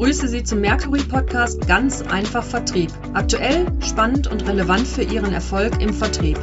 begrüße 0.00 0.28
Sie 0.28 0.42
zum 0.42 0.62
Mercury 0.62 1.02
Podcast 1.02 1.68
Ganz 1.68 2.00
einfach 2.00 2.42
Vertrieb. 2.42 2.90
Aktuell, 3.12 3.66
spannend 3.80 4.28
und 4.28 4.48
relevant 4.48 4.86
für 4.86 5.02
Ihren 5.02 5.34
Erfolg 5.34 5.78
im 5.82 5.92
Vertrieb. 5.92 6.38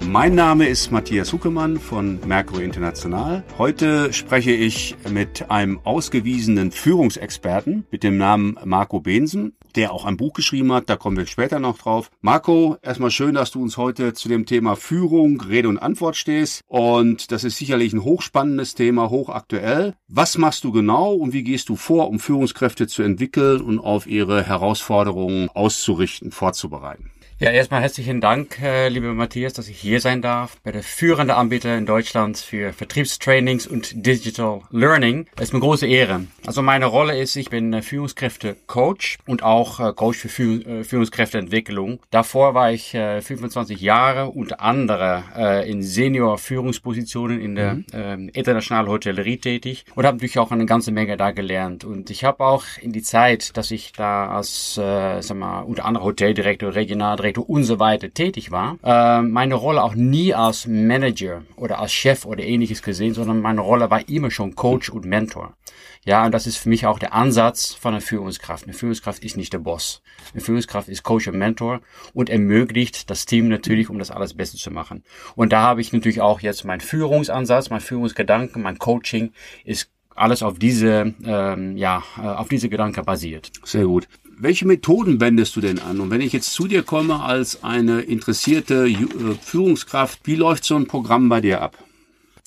Mein 0.00 0.34
Name 0.34 0.66
ist 0.66 0.90
Matthias 0.90 1.30
Huckemann 1.34 1.78
von 1.78 2.18
Mercury 2.26 2.64
International. 2.64 3.44
Heute 3.58 4.14
spreche 4.14 4.52
ich 4.52 4.96
mit 5.10 5.50
einem 5.50 5.78
ausgewiesenen 5.84 6.70
Führungsexperten 6.70 7.84
mit 7.90 8.02
dem 8.02 8.16
Namen 8.16 8.58
Marco 8.64 9.00
Bensen, 9.00 9.52
der 9.76 9.92
auch 9.92 10.04
ein 10.04 10.16
Buch 10.16 10.32
geschrieben 10.32 10.72
hat. 10.72 10.88
Da 10.88 10.96
kommen 10.96 11.16
wir 11.16 11.26
später 11.26 11.58
noch 11.58 11.78
drauf. 11.78 12.10
Marco, 12.20 12.76
erstmal 12.82 13.10
schön, 13.10 13.34
dass 13.34 13.50
du 13.50 13.62
uns 13.62 13.76
heute 13.76 14.12
zu 14.12 14.28
dem 14.28 14.46
Thema 14.46 14.76
Führung, 14.76 15.40
Rede 15.40 15.68
und 15.68 15.78
Antwort 15.78 16.16
stehst. 16.16 16.62
Und 16.66 17.32
das 17.32 17.44
ist 17.44 17.56
sicherlich 17.56 17.92
ein 17.92 18.04
hochspannendes 18.04 18.74
Thema, 18.74 19.10
hochaktuell. 19.10 19.94
Was 20.08 20.38
machst 20.38 20.64
du 20.64 20.72
genau 20.72 21.12
und 21.12 21.32
wie 21.32 21.44
gehst 21.44 21.68
du 21.68 21.76
vor, 21.76 22.08
um 22.08 22.18
Führungskräfte 22.18 22.86
zu 22.86 23.02
entwickeln 23.02 23.60
und 23.60 23.78
auf 23.78 24.06
ihre 24.06 24.42
Herausforderungen 24.42 25.48
auszurichten, 25.50 26.32
vorzubereiten? 26.32 27.10
Ja, 27.42 27.48
erstmal 27.48 27.80
herzlichen 27.80 28.20
Dank, 28.20 28.60
äh, 28.60 28.90
lieber 28.90 29.14
Matthias, 29.14 29.54
dass 29.54 29.66
ich 29.66 29.78
hier 29.78 30.02
sein 30.02 30.20
darf 30.20 30.60
bei 30.62 30.72
der 30.72 30.82
führenden 30.82 31.34
Anbieter 31.34 31.74
in 31.74 31.86
Deutschland 31.86 32.36
für 32.36 32.74
Vertriebstrainings 32.74 33.66
und 33.66 34.04
Digital 34.04 34.60
Learning. 34.70 35.24
Das 35.36 35.48
ist 35.48 35.54
eine 35.54 35.62
große 35.62 35.86
Ehre. 35.86 36.26
Also 36.44 36.60
meine 36.60 36.84
Rolle 36.84 37.18
ist, 37.18 37.36
ich 37.36 37.48
bin 37.48 37.72
äh, 37.72 37.80
Führungskräfte-Coach 37.80 39.20
und 39.26 39.42
auch 39.42 39.80
äh, 39.80 39.94
Coach 39.94 40.18
für 40.18 40.28
Führ 40.28 40.84
Führungskräfteentwicklung. 40.84 42.00
Davor 42.10 42.52
war 42.52 42.72
ich 42.72 42.92
äh, 42.92 43.22
25 43.22 43.80
Jahre 43.80 44.28
unter 44.28 44.60
anderem 44.60 45.22
in 45.66 45.82
Senior-Führungspositionen 45.82 47.40
in 47.40 47.54
der 47.54 47.74
mhm. 47.74 47.84
äh, 47.94 48.14
internationalen 48.38 48.88
Hotellerie 48.88 49.38
tätig 49.38 49.86
und 49.94 50.04
habe 50.04 50.18
natürlich 50.18 50.38
auch 50.38 50.50
eine 50.50 50.66
ganze 50.66 50.92
Menge 50.92 51.16
da 51.16 51.30
gelernt. 51.30 51.84
Und 51.84 52.10
ich 52.10 52.24
habe 52.24 52.44
auch 52.44 52.64
in 52.82 52.92
die 52.92 53.02
Zeit, 53.02 53.56
dass 53.56 53.70
ich 53.70 53.92
da 53.92 54.28
als, 54.28 54.76
äh, 54.76 55.22
sag 55.22 55.38
mal, 55.38 55.60
unter 55.62 55.86
anderem 55.86 56.04
Hoteldirektor, 56.04 56.74
Regionaldirektor, 56.74 57.29
Vertretung 57.30 57.44
und 57.44 57.64
so 57.64 57.78
weiter 57.78 58.12
tätig 58.12 58.50
war, 58.50 58.78
äh, 58.82 59.22
meine 59.22 59.54
Rolle 59.54 59.82
auch 59.82 59.94
nie 59.94 60.34
als 60.34 60.66
Manager 60.66 61.42
oder 61.56 61.78
als 61.78 61.92
Chef 61.92 62.24
oder 62.24 62.42
ähnliches 62.42 62.82
gesehen, 62.82 63.14
sondern 63.14 63.40
meine 63.40 63.60
Rolle 63.60 63.90
war 63.90 64.08
immer 64.08 64.30
schon 64.30 64.54
Coach 64.54 64.90
und 64.90 65.04
Mentor. 65.04 65.56
Ja, 66.04 66.24
und 66.24 66.32
das 66.32 66.46
ist 66.46 66.56
für 66.56 66.70
mich 66.70 66.86
auch 66.86 66.98
der 66.98 67.12
Ansatz 67.12 67.74
von 67.74 67.92
einer 67.92 68.00
Führungskraft. 68.00 68.64
Eine 68.64 68.72
Führungskraft 68.72 69.22
ist 69.22 69.36
nicht 69.36 69.52
der 69.52 69.58
Boss. 69.58 70.02
Eine 70.32 70.42
Führungskraft 70.42 70.88
ist 70.88 71.02
Coach 71.02 71.28
und 71.28 71.36
Mentor 71.36 71.80
und 72.14 72.30
ermöglicht 72.30 73.10
das 73.10 73.26
Team 73.26 73.48
natürlich, 73.48 73.90
um 73.90 73.98
das 73.98 74.10
alles 74.10 74.34
Beste 74.34 74.56
zu 74.56 74.70
machen. 74.70 75.04
Und 75.36 75.52
da 75.52 75.60
habe 75.60 75.82
ich 75.82 75.92
natürlich 75.92 76.22
auch 76.22 76.40
jetzt 76.40 76.64
meinen 76.64 76.80
Führungsansatz, 76.80 77.68
mein 77.68 77.80
Führungsgedanken, 77.80 78.62
mein 78.62 78.78
Coaching 78.78 79.32
ist 79.64 79.90
alles 80.14 80.42
auf 80.42 80.58
diese, 80.58 81.14
ähm, 81.24 81.76
ja, 81.76 82.02
äh, 82.18 82.22
auf 82.22 82.48
diese 82.48 82.68
Gedanken 82.68 83.04
basiert. 83.04 83.52
Sehr 83.64 83.84
gut 83.84 84.08
welche 84.40 84.66
Methoden 84.66 85.20
wendest 85.20 85.54
du 85.56 85.60
denn 85.60 85.78
an? 85.78 86.00
Und 86.00 86.10
wenn 86.10 86.20
ich 86.20 86.32
jetzt 86.32 86.52
zu 86.52 86.66
dir 86.66 86.82
komme 86.82 87.20
als 87.20 87.62
eine 87.62 88.00
interessierte 88.00 88.88
äh, 88.88 88.96
Führungskraft, 89.40 90.20
wie 90.24 90.36
läuft 90.36 90.64
so 90.64 90.76
ein 90.76 90.86
Programm 90.86 91.28
bei 91.28 91.40
dir 91.40 91.60
ab? 91.62 91.76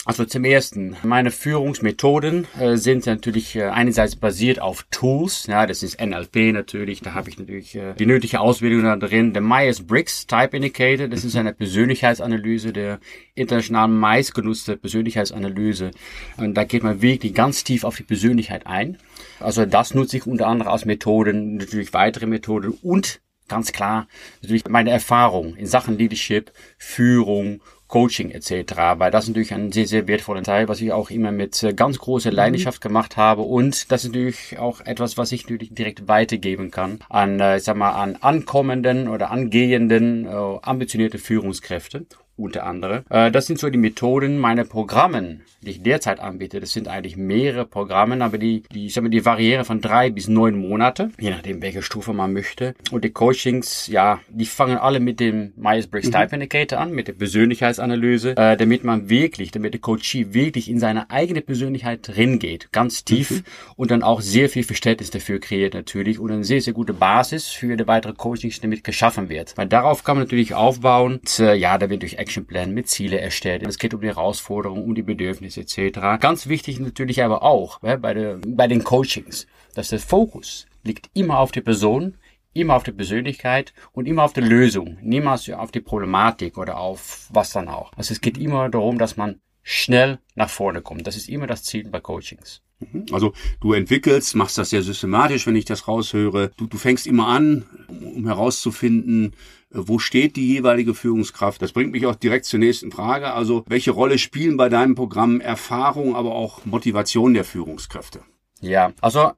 Also 0.06 0.26
zum 0.26 0.44
ersten, 0.44 0.98
meine 1.04 1.32
Führungsmethoden 1.32 2.46
äh, 2.60 2.76
sind 2.76 3.06
natürlich 3.06 3.56
äh, 3.56 3.70
einerseits 3.70 4.18
basiert 4.18 4.60
auf 4.60 4.86
Tools, 4.92 5.48
ja, 5.48 5.66
das 5.66 5.82
ist 5.82 6.02
NLP 6.02 6.52
natürlich, 6.52 7.00
da 7.00 7.14
habe 7.14 7.30
ich 7.30 7.40
natürlich 7.40 7.74
äh, 7.76 7.94
die 7.94 8.06
nötige 8.06 8.42
Ausbildung 8.42 8.84
da 8.84 8.98
drin. 8.98 9.32
Der 9.32 9.42
Myers-Briggs 9.42 10.28
Type 10.28 10.58
Indicator, 10.58 11.08
das 11.08 11.24
ist 11.24 11.38
eine 11.38 11.54
Persönlichkeitsanalyse, 11.54 12.74
der 12.74 13.00
international 13.34 13.88
meistgenutzte 13.88 14.76
Persönlichkeitsanalyse. 14.76 15.92
Und 16.36 16.56
da 16.56 16.66
geht 16.66 16.84
man 16.84 17.02
wirklich 17.02 17.34
ganz 17.34 17.64
tief 17.64 17.86
auf 17.86 17.96
die 17.96 18.04
Persönlichkeit 18.04 18.68
ein. 18.68 18.98
Also 19.40 19.66
das 19.66 19.94
nutze 19.94 20.18
ich 20.18 20.28
unter 20.28 20.48
anderem 20.48 20.74
als 20.74 20.84
Methoden, 20.84 21.56
natürlich 21.56 21.94
weitere 21.94 22.26
Methoden 22.26 22.78
und 22.82 23.22
ganz 23.48 23.72
klar 23.72 24.08
natürlich 24.42 24.68
meine 24.68 24.92
Erfahrung 24.92 25.56
in 25.56 25.66
Sachen 25.66 25.98
Leadership, 25.98 26.52
Führung 26.78 27.62
Coaching 27.94 28.32
etc., 28.32 28.74
weil 28.98 29.12
das 29.12 29.28
natürlich 29.28 29.54
ein 29.54 29.72
sehr, 29.72 29.86
sehr 29.86 30.08
wertvoller 30.08 30.42
Teil, 30.42 30.68
was 30.68 30.82
ich 30.82 30.92
auch 30.92 31.12
immer 31.12 31.32
mit 31.32 31.62
äh, 31.62 31.74
ganz 31.74 32.00
großer 32.00 32.32
mhm. 32.32 32.38
Leidenschaft 32.38 32.82
gemacht 32.82 33.18
habe 33.18 33.44
und 33.44 33.92
das 33.92 34.04
ist 34.04 34.10
natürlich 34.10 34.58
auch 34.58 34.82
etwas, 34.82 35.16
was 35.20 35.32
ich 35.32 35.44
natürlich 35.44 35.76
direkt 35.76 36.08
weitergeben 36.08 36.72
kann 36.72 37.02
an, 37.08 37.40
äh, 37.40 37.58
ich 37.58 37.64
sag 37.64 37.78
mal, 37.78 37.92
an 37.92 38.16
ankommenden 38.16 39.08
oder 39.08 39.30
angehenden, 39.30 40.26
äh, 40.26 40.30
ambitionierte 40.64 41.20
Führungskräfte 41.20 42.08
unter 42.36 42.66
anderem. 42.66 43.04
Äh, 43.10 43.32
das 43.32 43.46
sind 43.46 43.60
so 43.60 43.70
die 43.70 43.78
Methoden 43.78 44.38
meiner 44.40 44.64
Programmen, 44.64 45.42
die 45.62 45.72
ich 45.72 45.84
derzeit 45.84 46.20
anbiete. 46.20 46.60
Das 46.60 46.74
sind 46.74 46.88
eigentlich 46.88 47.16
mehrere 47.16 47.66
Programme, 47.66 48.24
aber 48.24 48.38
die, 48.38 48.64
die, 48.72 48.88
ich 48.88 48.94
sag 48.94 49.04
mal, 49.04 49.10
die 49.10 49.26
variieren 49.26 49.66
von 49.66 49.82
drei 49.82 50.10
bis 50.10 50.28
neun 50.28 50.58
Monate, 50.58 51.12
je 51.20 51.30
nachdem, 51.30 51.62
welche 51.62 51.82
Stufe 51.82 52.14
man 52.14 52.34
möchte. 52.34 52.74
Und 52.92 53.04
die 53.04 53.12
Coachings, 53.12 53.88
ja, 53.88 54.20
die 54.30 54.46
fangen 54.46 54.78
alle 54.78 55.00
mit 55.00 55.20
dem 55.20 55.54
Myers-Briggs 55.56 56.08
mhm. 56.08 56.12
Type 56.12 56.36
Indicator 56.36 56.80
an, 56.80 56.92
mit 56.92 57.08
der 57.08 57.14
Persönlichkeitsanalyse, 57.14 58.36
äh, 58.36 58.58
damit 58.58 58.84
man 58.84 59.10
wirklich, 59.10 59.52
damit 59.52 59.74
der 59.74 59.82
Coachee 59.82 60.34
wirklich 60.34 60.70
in 60.70 60.80
seine 60.80 61.10
eigene 61.12 61.42
Persönlichkeit 61.42 62.08
drin 62.08 62.40
geht, 62.40 62.72
ganz 62.72 63.06
tief 63.06 63.32
mhm. 63.32 63.44
und 63.76 63.92
dann 63.92 64.02
auch 64.04 64.22
sehr 64.22 64.50
viel 64.50 64.64
Verständnis 64.64 65.12
dafür 65.12 65.40
kreiert 65.40 65.76
natürlich 65.76 66.20
und 66.20 66.32
eine 66.32 66.44
sehr, 66.44 66.62
sehr 66.62 66.74
gute 66.74 66.94
Basis 66.94 67.48
für 67.48 67.78
die 67.78 67.88
weitere 67.88 68.14
Coachings 68.14 68.60
damit 68.60 68.84
geschaffen 68.84 69.30
wird. 69.30 69.54
Weil 69.56 69.68
darauf 69.68 70.04
kann 70.04 70.18
man 70.18 70.26
natürlich 70.26 70.56
aufbauen. 70.56 71.20
Und, 71.20 71.40
äh, 71.40 71.54
ja, 71.54 71.78
da 71.78 71.90
wird 71.90 72.02
durch 72.02 72.18
Actionplan 72.24 72.74
mit 72.74 72.90
Ziele 72.90 73.20
erstellt. 73.20 73.64
Es 73.68 73.78
geht 73.78 73.94
um 73.94 74.02
die 74.02 74.08
Herausforderungen, 74.08 74.84
um 74.84 74.96
die 74.96 75.04
Bedürfnisse 75.04 75.62
etc. 75.62 76.20
Ganz 76.20 76.48
wichtig 76.48 76.80
natürlich 76.80 77.22
aber 77.22 77.44
auch 77.44 77.84
ja, 77.84 77.98
bei, 77.98 78.14
der, 78.14 78.40
bei 78.46 78.68
den 78.68 78.84
Coachings, 78.84 79.46
dass 79.76 79.90
der 79.90 80.00
Fokus 80.00 80.66
liegt 80.84 81.10
immer 81.14 81.40
auf 81.40 81.52
die 81.52 81.62
Person, 81.62 82.18
immer 82.54 82.76
auf 82.76 82.84
die 82.84 82.92
Persönlichkeit 82.92 83.74
und 83.92 84.08
immer 84.08 84.24
auf 84.24 84.34
die 84.34 84.42
Lösung, 84.42 84.98
niemals 85.02 85.50
auf 85.50 85.72
die 85.72 85.82
Problematik 85.82 86.58
oder 86.58 86.78
auf 86.78 87.28
was 87.32 87.52
dann 87.52 87.68
auch. 87.68 87.92
Also 87.96 88.14
es 88.14 88.22
geht 88.22 88.38
immer 88.38 88.70
darum, 88.70 88.98
dass 88.98 89.18
man 89.18 89.40
schnell 89.64 90.20
nach 90.36 90.50
vorne 90.50 90.82
kommt. 90.82 91.08
Das 91.08 91.16
ist 91.16 91.30
immer 91.30 91.48
das 91.48 91.64
Ziel 91.64 91.90
bei 91.90 92.00
Coachings. 92.00 92.62
Mhm. 92.92 93.06
Also 93.12 93.34
du 93.62 93.74
entwickelst, 93.74 94.36
machst 94.36 94.58
das 94.58 94.70
sehr 94.70 94.82
systematisch, 94.82 95.48
wenn 95.48 95.56
ich 95.56 95.66
das 95.66 95.88
raushöre. 95.88 96.52
Du, 96.58 96.68
du 96.68 96.78
fängst 96.78 97.08
immer 97.08 97.28
an, 97.28 97.66
um 97.88 98.26
herauszufinden, 98.26 99.34
äh, 99.72 99.78
wo 99.78 100.00
steht 100.00 100.36
die 100.36 100.48
jeweilige 100.48 100.94
Führungskraft. 100.94 101.62
Das 101.62 101.72
bringt 101.72 101.92
mich 101.92 102.06
auch 102.06 102.16
direkt 102.16 102.46
zur 102.46 102.60
nächsten 102.60 102.92
Frage. 102.92 103.34
Also 103.34 103.64
welche 103.68 103.92
Rolle 103.92 104.18
spielen 104.18 104.58
bei 104.58 104.70
deinem 104.70 104.96
Programm 104.96 105.42
Erfahrung, 105.42 106.16
aber 106.16 106.34
auch 106.34 106.66
Motivation 106.66 107.34
der 107.34 107.44
Führungskräfte? 107.44 108.22
Ja, 108.62 108.94
also 109.02 109.32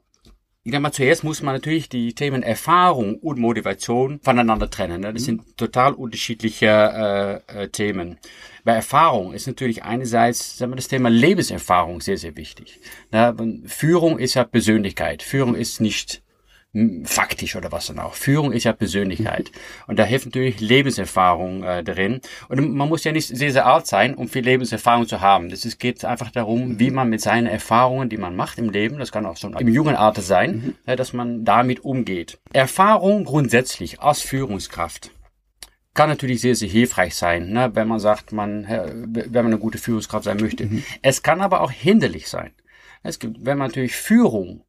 ich 0.65 0.71
denke 0.71 0.81
mal, 0.81 0.91
zuerst 0.91 1.23
muss 1.23 1.43
man 1.43 1.53
natürlich 1.53 1.89
die 1.89 2.15
Themen 2.15 2.41
Erfahrung 2.41 3.17
und 3.19 3.37
Motivation 3.37 4.19
voneinander 4.23 4.67
trennen. 4.67 5.01
Ne? 5.01 5.13
Das 5.13 5.21
mhm. 5.21 5.25
sind 5.25 5.57
total 5.57 5.93
unterschiedliche 5.93 7.43
äh, 7.47 7.65
äh, 7.65 7.67
Themen. 7.69 8.17
Bei 8.63 8.73
Erfahrung 8.73 9.33
ist 9.33 9.45
natürlich 9.45 9.83
einerseits 9.83 10.57
sagen 10.57 10.71
wir, 10.71 10.77
das 10.77 10.87
Thema 10.87 11.11
Lebenserfahrung 11.11 12.01
sehr, 12.01 12.17
sehr 12.17 12.35
wichtig. 12.35 12.79
Ne? 13.11 13.61
Führung 13.67 14.17
ist 14.17 14.33
ja 14.33 14.43
Persönlichkeit. 14.43 15.21
Führung 15.21 15.53
ist 15.53 15.81
nicht 15.81 16.23
faktisch 17.05 17.55
oder 17.55 17.71
was 17.71 17.87
dann 17.87 17.99
auch. 17.99 18.13
Führung 18.13 18.51
ist 18.51 18.65
ja 18.65 18.73
Persönlichkeit. 18.73 19.51
Und 19.87 19.97
da 19.97 20.03
hilft 20.03 20.25
natürlich 20.25 20.59
Lebenserfahrung 20.59 21.63
äh, 21.63 21.83
drin. 21.83 22.19
Und 22.49 22.75
man 22.75 22.89
muss 22.89 23.03
ja 23.03 23.11
nicht 23.11 23.27
sehr, 23.27 23.51
sehr 23.51 23.65
alt 23.65 23.87
sein, 23.87 24.13
um 24.15 24.27
viel 24.27 24.43
Lebenserfahrung 24.43 25.07
zu 25.07 25.21
haben. 25.21 25.49
Das 25.49 25.63
ist, 25.63 25.79
geht 25.79 26.03
einfach 26.03 26.31
darum, 26.31 26.79
wie 26.79 26.91
man 26.91 27.09
mit 27.09 27.21
seinen 27.21 27.47
Erfahrungen, 27.47 28.09
die 28.09 28.17
man 28.17 28.35
macht 28.35 28.57
im 28.57 28.69
Leben, 28.69 28.97
das 28.97 29.11
kann 29.11 29.25
auch 29.25 29.37
schon 29.37 29.53
im 29.53 29.67
jungen 29.67 29.95
Alter 29.95 30.21
sein, 30.21 30.51
mhm. 30.51 30.75
ja, 30.85 30.95
dass 30.95 31.13
man 31.13 31.45
damit 31.45 31.85
umgeht. 31.85 32.39
Erfahrung 32.51 33.23
grundsätzlich 33.23 34.01
als 34.01 34.21
Führungskraft 34.21 35.11
kann 35.93 36.09
natürlich 36.09 36.41
sehr, 36.41 36.55
sehr 36.55 36.67
hilfreich 36.67 37.15
sein, 37.15 37.51
ne, 37.51 37.71
wenn 37.73 37.87
man 37.87 37.99
sagt, 37.99 38.33
man, 38.33 38.67
wenn 38.67 39.31
man 39.31 39.45
eine 39.45 39.59
gute 39.59 39.77
Führungskraft 39.77 40.25
sein 40.25 40.37
möchte. 40.41 40.65
Mhm. 40.65 40.83
Es 41.01 41.23
kann 41.23 41.39
aber 41.39 41.61
auch 41.61 41.71
hinderlich 41.71 42.27
sein. 42.27 42.51
Es 43.01 43.17
gibt, 43.17 43.45
wenn 43.45 43.57
man 43.57 43.69
natürlich 43.69 43.95
Führung 43.95 44.65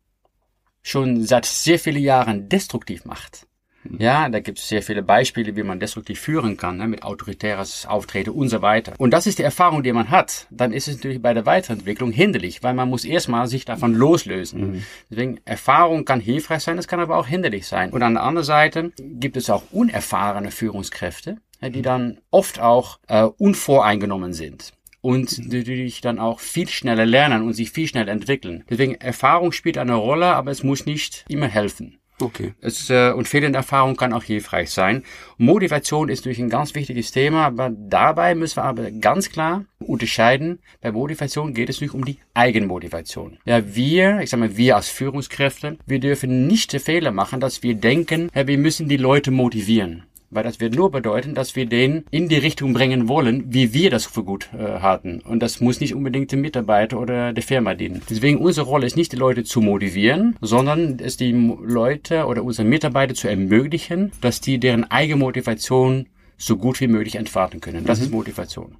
schon 0.87 1.25
seit 1.25 1.47
sehr 1.47 1.79
vielen 1.79 2.03
Jahren 2.03 2.49
destruktiv 2.49 3.05
macht. 3.05 3.47
Mhm. 3.83 4.00
Ja, 4.00 4.29
da 4.29 4.41
gibt 4.41 4.59
es 4.59 4.69
sehr 4.69 4.83
viele 4.83 5.03
Beispiele, 5.03 5.56
wie 5.56 5.62
man 5.62 5.81
destruktiv 5.81 6.21
führen 6.21 6.56
kann, 6.56 6.77
ne, 6.77 6.87
mit 6.87 7.03
autoritäres 7.03 7.87
Auftreten 7.87 8.31
und 8.31 8.49
so 8.49 8.62
weiter. 8.62 8.93
Und 8.99 9.11
das 9.11 9.27
ist 9.27 9.38
die 9.38 9.43
Erfahrung, 9.43 9.83
die 9.83 9.93
man 9.93 10.11
hat. 10.11 10.47
Dann 10.50 10.73
ist 10.73 10.87
es 10.87 10.97
natürlich 10.97 11.21
bei 11.21 11.35
der 11.35 11.44
Weiterentwicklung 11.44 12.12
hinderlich, 12.12 12.62
weil 12.62 12.75
man 12.75 12.88
muss 12.88 13.05
erstmal 13.05 13.49
sich 13.49 13.65
davon 13.65 13.94
loslösen. 13.94 14.61
Mhm. 14.61 14.83
Deswegen, 15.11 15.41
Erfahrung 15.44 16.05
kann 16.05 16.21
hilfreich 16.21 16.62
sein, 16.62 16.79
es 16.79 16.89
kann 16.89 17.00
aber 17.00 17.17
auch 17.17 17.27
hinderlich 17.27 17.67
sein. 17.67 17.91
Und 17.91 18.03
an 18.03 18.15
der 18.15 18.23
anderen 18.23 18.47
Seite 18.47 18.93
gibt 18.99 19.37
es 19.37 19.50
auch 19.50 19.65
unerfahrene 19.73 20.53
Führungskräfte, 20.53 21.39
die 21.62 21.82
dann 21.82 22.19
oft 22.31 22.61
auch 22.61 23.00
äh, 23.09 23.25
unvoreingenommen 23.25 24.32
sind 24.32 24.73
und 25.06 25.53
natürlich 25.53 26.00
dann 26.00 26.19
auch 26.19 26.41
viel 26.41 26.69
schneller 26.69 27.06
lernen 27.06 27.43
und 27.43 27.53
sich 27.53 27.70
viel 27.70 27.87
schneller 27.87 28.11
entwickeln. 28.11 28.64
Deswegen 28.69 28.97
Erfahrung 28.97 29.53
spielt 29.53 29.79
eine 29.79 29.94
Rolle, 29.94 30.26
aber 30.26 30.50
es 30.50 30.64
muss 30.64 30.85
nicht 30.85 31.25
immer 31.29 31.47
helfen. 31.47 31.99
Okay. 32.20 32.55
Es, 32.61 32.91
äh, 32.91 33.12
und 33.12 33.29
fehlende 33.29 33.58
Erfahrung 33.58 33.94
kann 33.94 34.12
auch 34.12 34.25
hilfreich 34.25 34.70
sein. 34.70 35.05
Motivation 35.37 36.08
ist 36.08 36.20
natürlich 36.20 36.41
ein 36.41 36.49
ganz 36.49 36.75
wichtiges 36.75 37.12
Thema, 37.12 37.44
aber 37.44 37.70
dabei 37.70 38.35
müssen 38.35 38.56
wir 38.56 38.64
aber 38.64 38.91
ganz 38.91 39.31
klar 39.31 39.67
unterscheiden. 39.79 40.58
Bei 40.81 40.91
Motivation 40.91 41.55
geht 41.55 41.69
es 41.69 41.81
nicht 41.81 41.94
um 41.94 42.05
die 42.05 42.19
Eigenmotivation. 42.35 43.38
Ja, 43.44 43.76
wir, 43.76 44.20
ich 44.23 44.31
sag 44.31 44.41
mal, 44.41 44.56
wir 44.56 44.75
als 44.75 44.88
Führungskräfte, 44.88 45.79
wir 45.87 46.00
dürfen 46.00 46.49
nicht 46.49 46.73
den 46.73 46.81
Fehler 46.81 47.12
machen, 47.12 47.38
dass 47.38 47.62
wir 47.62 47.75
denken, 47.76 48.29
ja, 48.35 48.49
wir 48.49 48.58
müssen 48.58 48.88
die 48.88 48.97
Leute 48.97 49.31
motivieren 49.31 50.03
weil 50.31 50.44
das 50.44 50.61
wird 50.61 50.75
nur 50.75 50.90
bedeuten, 50.90 51.34
dass 51.34 51.56
wir 51.56 51.67
den 51.67 52.05
in 52.11 52.28
die 52.28 52.37
Richtung 52.37 52.73
bringen 52.73 53.08
wollen, 53.08 53.44
wie 53.52 53.73
wir 53.73 53.90
das 53.90 54.06
für 54.06 54.25
gut 54.25 54.49
äh, 54.52 54.81
hatten. 54.81 55.20
Und 55.20 55.40
das 55.40 55.61
muss 55.61 55.81
nicht 55.81 55.94
unbedingt 55.94 56.32
dem 56.32 56.40
Mitarbeiter 56.40 57.00
oder 57.00 57.32
der 57.32 57.43
Firma 57.43 57.75
dienen. 57.75 58.02
Deswegen 58.08 58.38
unsere 58.38 58.67
Rolle 58.67 58.87
ist 58.87 58.96
nicht, 58.96 59.12
die 59.12 59.17
Leute 59.17 59.44
zu 59.44 59.61
motivieren, 59.61 60.37
sondern 60.40 60.99
es 61.00 61.17
die 61.17 61.32
Leute 61.32 62.26
oder 62.26 62.43
unsere 62.43 62.67
Mitarbeiter 62.67 63.14
zu 63.14 63.28
ermöglichen, 63.28 64.12
dass 64.20 64.40
die 64.40 64.58
deren 64.58 64.90
eigene 64.90 65.20
Motivation 65.20 66.06
so 66.38 66.56
gut 66.56 66.81
wie 66.81 66.88
möglich 66.88 67.17
entfalten 67.17 67.61
können. 67.61 67.84
Das 67.84 67.99
mhm. 67.99 68.05
ist 68.05 68.11
Motivation. 68.12 68.76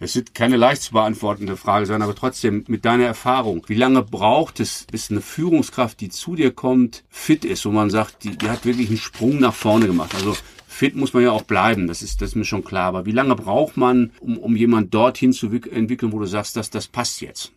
Das 0.00 0.14
wird 0.14 0.34
keine 0.34 0.56
leicht 0.56 0.82
zu 0.82 0.92
beantwortende 0.92 1.56
Frage 1.56 1.86
sein, 1.86 2.02
aber 2.02 2.14
trotzdem 2.14 2.64
mit 2.68 2.84
deiner 2.84 3.06
Erfahrung, 3.06 3.64
wie 3.66 3.74
lange 3.74 4.02
braucht 4.02 4.60
es, 4.60 4.86
bis 4.90 5.10
eine 5.10 5.20
Führungskraft, 5.20 6.00
die 6.00 6.08
zu 6.08 6.36
dir 6.36 6.52
kommt, 6.52 7.04
fit 7.08 7.44
ist, 7.44 7.66
wo 7.66 7.70
man 7.70 7.90
sagt, 7.90 8.22
die, 8.22 8.36
die 8.36 8.48
hat 8.48 8.64
wirklich 8.64 8.88
einen 8.88 8.98
Sprung 8.98 9.40
nach 9.40 9.54
vorne 9.54 9.86
gemacht. 9.86 10.14
Also 10.14 10.36
fit 10.68 10.94
muss 10.94 11.14
man 11.14 11.24
ja 11.24 11.32
auch 11.32 11.42
bleiben, 11.42 11.88
das 11.88 12.02
ist, 12.02 12.22
das 12.22 12.30
ist 12.30 12.34
mir 12.36 12.44
schon 12.44 12.62
klar. 12.62 12.86
Aber 12.86 13.06
wie 13.06 13.12
lange 13.12 13.34
braucht 13.34 13.76
man, 13.76 14.12
um, 14.20 14.38
um 14.38 14.54
jemand 14.54 14.94
dorthin 14.94 15.32
zu 15.32 15.46
entwickeln, 15.50 16.12
wo 16.12 16.20
du 16.20 16.26
sagst, 16.26 16.56
dass 16.56 16.70
das 16.70 16.86
passt 16.86 17.20
jetzt? 17.20 17.52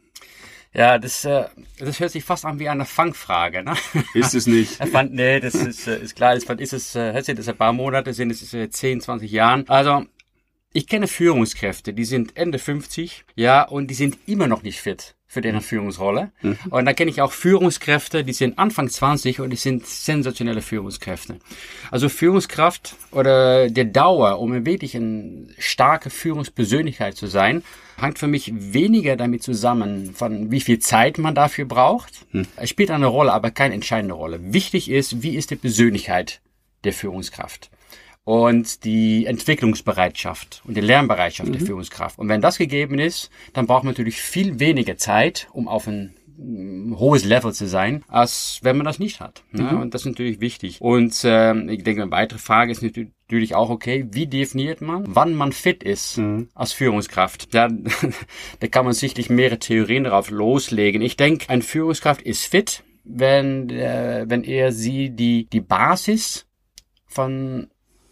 Ja, 0.74 0.98
das, 0.98 1.26
äh, 1.26 1.46
das 1.80 2.00
hört 2.00 2.12
sich 2.12 2.24
fast 2.24 2.46
an 2.46 2.58
wie 2.58 2.70
eine 2.70 2.86
Fangfrage. 2.86 3.62
Ne? 3.62 3.74
Ist 4.14 4.34
es 4.34 4.48
nicht? 4.48 4.76
fand, 4.92 5.14
nee, 5.14 5.40
das 5.42 5.54
ist, 5.54 5.86
äh, 5.88 6.02
ist 6.02 6.16
klar. 6.16 6.34
Das 6.34 6.46
ist 6.46 6.74
es, 6.74 6.96
äh, 6.96 7.12
hört 7.12 7.26
sich 7.26 7.36
das 7.36 7.50
ein 7.50 7.58
paar 7.58 7.74
Monate 7.74 8.14
sind, 8.14 8.32
es 8.32 8.42
ist 8.42 8.54
äh, 8.54 8.70
10, 8.70 9.02
20 9.02 9.30
Jahren. 9.30 9.68
Also 9.68 10.06
ich 10.73 10.88
kenne 10.88 11.07
Führungskräfte, 11.07 11.94
die 11.94 12.06
sind 12.06 12.38
Ende 12.38 12.57
50, 12.57 13.25
ja, 13.35 13.63
und 13.63 13.88
die 13.88 13.95
sind 13.95 14.18
immer 14.25 14.47
noch 14.47 14.63
nicht 14.63 14.79
fit 14.79 15.15
für 15.27 15.41
deren 15.41 15.62
Führungsrolle. 15.62 16.31
Mhm. 16.41 16.57
Und 16.71 16.85
da 16.85 16.91
kenne 16.91 17.09
ich 17.09 17.21
auch 17.21 17.31
Führungskräfte, 17.31 18.25
die 18.25 18.33
sind 18.33 18.59
Anfang 18.59 18.89
20 18.89 19.39
und 19.39 19.50
die 19.50 19.56
sind 19.56 19.88
sensationelle 19.88 20.62
Führungskräfte. 20.62 21.38
Also 21.89 22.09
Führungskraft 22.09 22.95
oder 23.12 23.69
der 23.69 23.85
Dauer, 23.85 24.39
um 24.39 24.65
wirklich 24.65 24.95
eine 24.95 25.47
starke 25.57 26.09
Führungspersönlichkeit 26.09 27.15
zu 27.15 27.27
sein, 27.27 27.63
hängt 27.97 28.19
für 28.19 28.27
mich 28.27 28.51
weniger 28.53 29.15
damit 29.15 29.41
zusammen, 29.41 30.13
von 30.13 30.51
wie 30.51 30.59
viel 30.59 30.79
Zeit 30.79 31.18
man 31.18 31.33
dafür 31.33 31.63
braucht. 31.63 32.25
Mhm. 32.33 32.47
Es 32.57 32.69
spielt 32.69 32.91
eine 32.91 33.07
Rolle, 33.07 33.31
aber 33.31 33.51
keine 33.51 33.73
entscheidende 33.73 34.15
Rolle. 34.15 34.39
Wichtig 34.41 34.89
ist, 34.89 35.23
wie 35.23 35.35
ist 35.35 35.51
die 35.51 35.56
Persönlichkeit 35.56 36.41
der 36.83 36.91
Führungskraft 36.91 37.71
und 38.23 38.83
die 38.83 39.25
Entwicklungsbereitschaft 39.25 40.62
und 40.65 40.77
die 40.77 40.81
Lernbereitschaft 40.81 41.50
mhm. 41.50 41.53
der 41.53 41.62
Führungskraft. 41.62 42.19
Und 42.19 42.29
wenn 42.29 42.41
das 42.41 42.57
gegeben 42.57 43.00
ist, 43.00 43.31
dann 43.53 43.65
braucht 43.65 43.83
man 43.83 43.94
natürlich 43.94 44.21
viel 44.21 44.59
weniger 44.59 44.97
Zeit, 44.97 45.47
um 45.53 45.68
auf 45.68 45.88
ein 45.88 46.15
mm, 46.38 47.00
hohes 47.00 47.25
Level 47.25 47.51
zu 47.51 47.68
sein, 47.68 48.03
als 48.07 48.59
wenn 48.62 48.77
man 48.77 48.85
das 48.85 49.00
nicht 49.00 49.21
hat. 49.21 49.44
Ne? 49.51 49.63
Mhm. 49.63 49.81
Und 49.81 49.94
das 49.95 50.01
ist 50.01 50.07
natürlich 50.07 50.39
wichtig. 50.39 50.81
Und 50.81 51.19
ähm, 51.23 51.68
ich 51.68 51.83
denke, 51.83 52.03
eine 52.03 52.12
weitere 52.12 52.38
Frage 52.38 52.71
ist 52.71 52.83
natürlich 52.83 53.56
auch, 53.56 53.71
okay, 53.71 54.06
wie 54.12 54.27
definiert 54.27 54.81
man, 54.81 55.03
wann 55.07 55.33
man 55.33 55.51
fit 55.51 55.81
ist 55.81 56.18
mhm. 56.18 56.50
als 56.53 56.73
Führungskraft? 56.73 57.51
Ja, 57.56 57.69
da 58.59 58.68
kann 58.68 58.85
man 58.85 58.94
sicherlich 58.94 59.31
mehrere 59.31 59.57
Theorien 59.57 60.03
darauf 60.03 60.29
loslegen. 60.29 61.01
Ich 61.01 61.18
denke, 61.18 61.50
ein 61.50 61.63
Führungskraft 61.63 62.21
ist 62.21 62.45
fit, 62.45 62.83
wenn, 63.03 63.71
äh, 63.71 64.25
wenn 64.27 64.44
er 64.44 64.71
sie 64.71 65.09
die, 65.09 65.50
die 65.50 65.62
Basis 65.62 66.45
von 67.07 67.70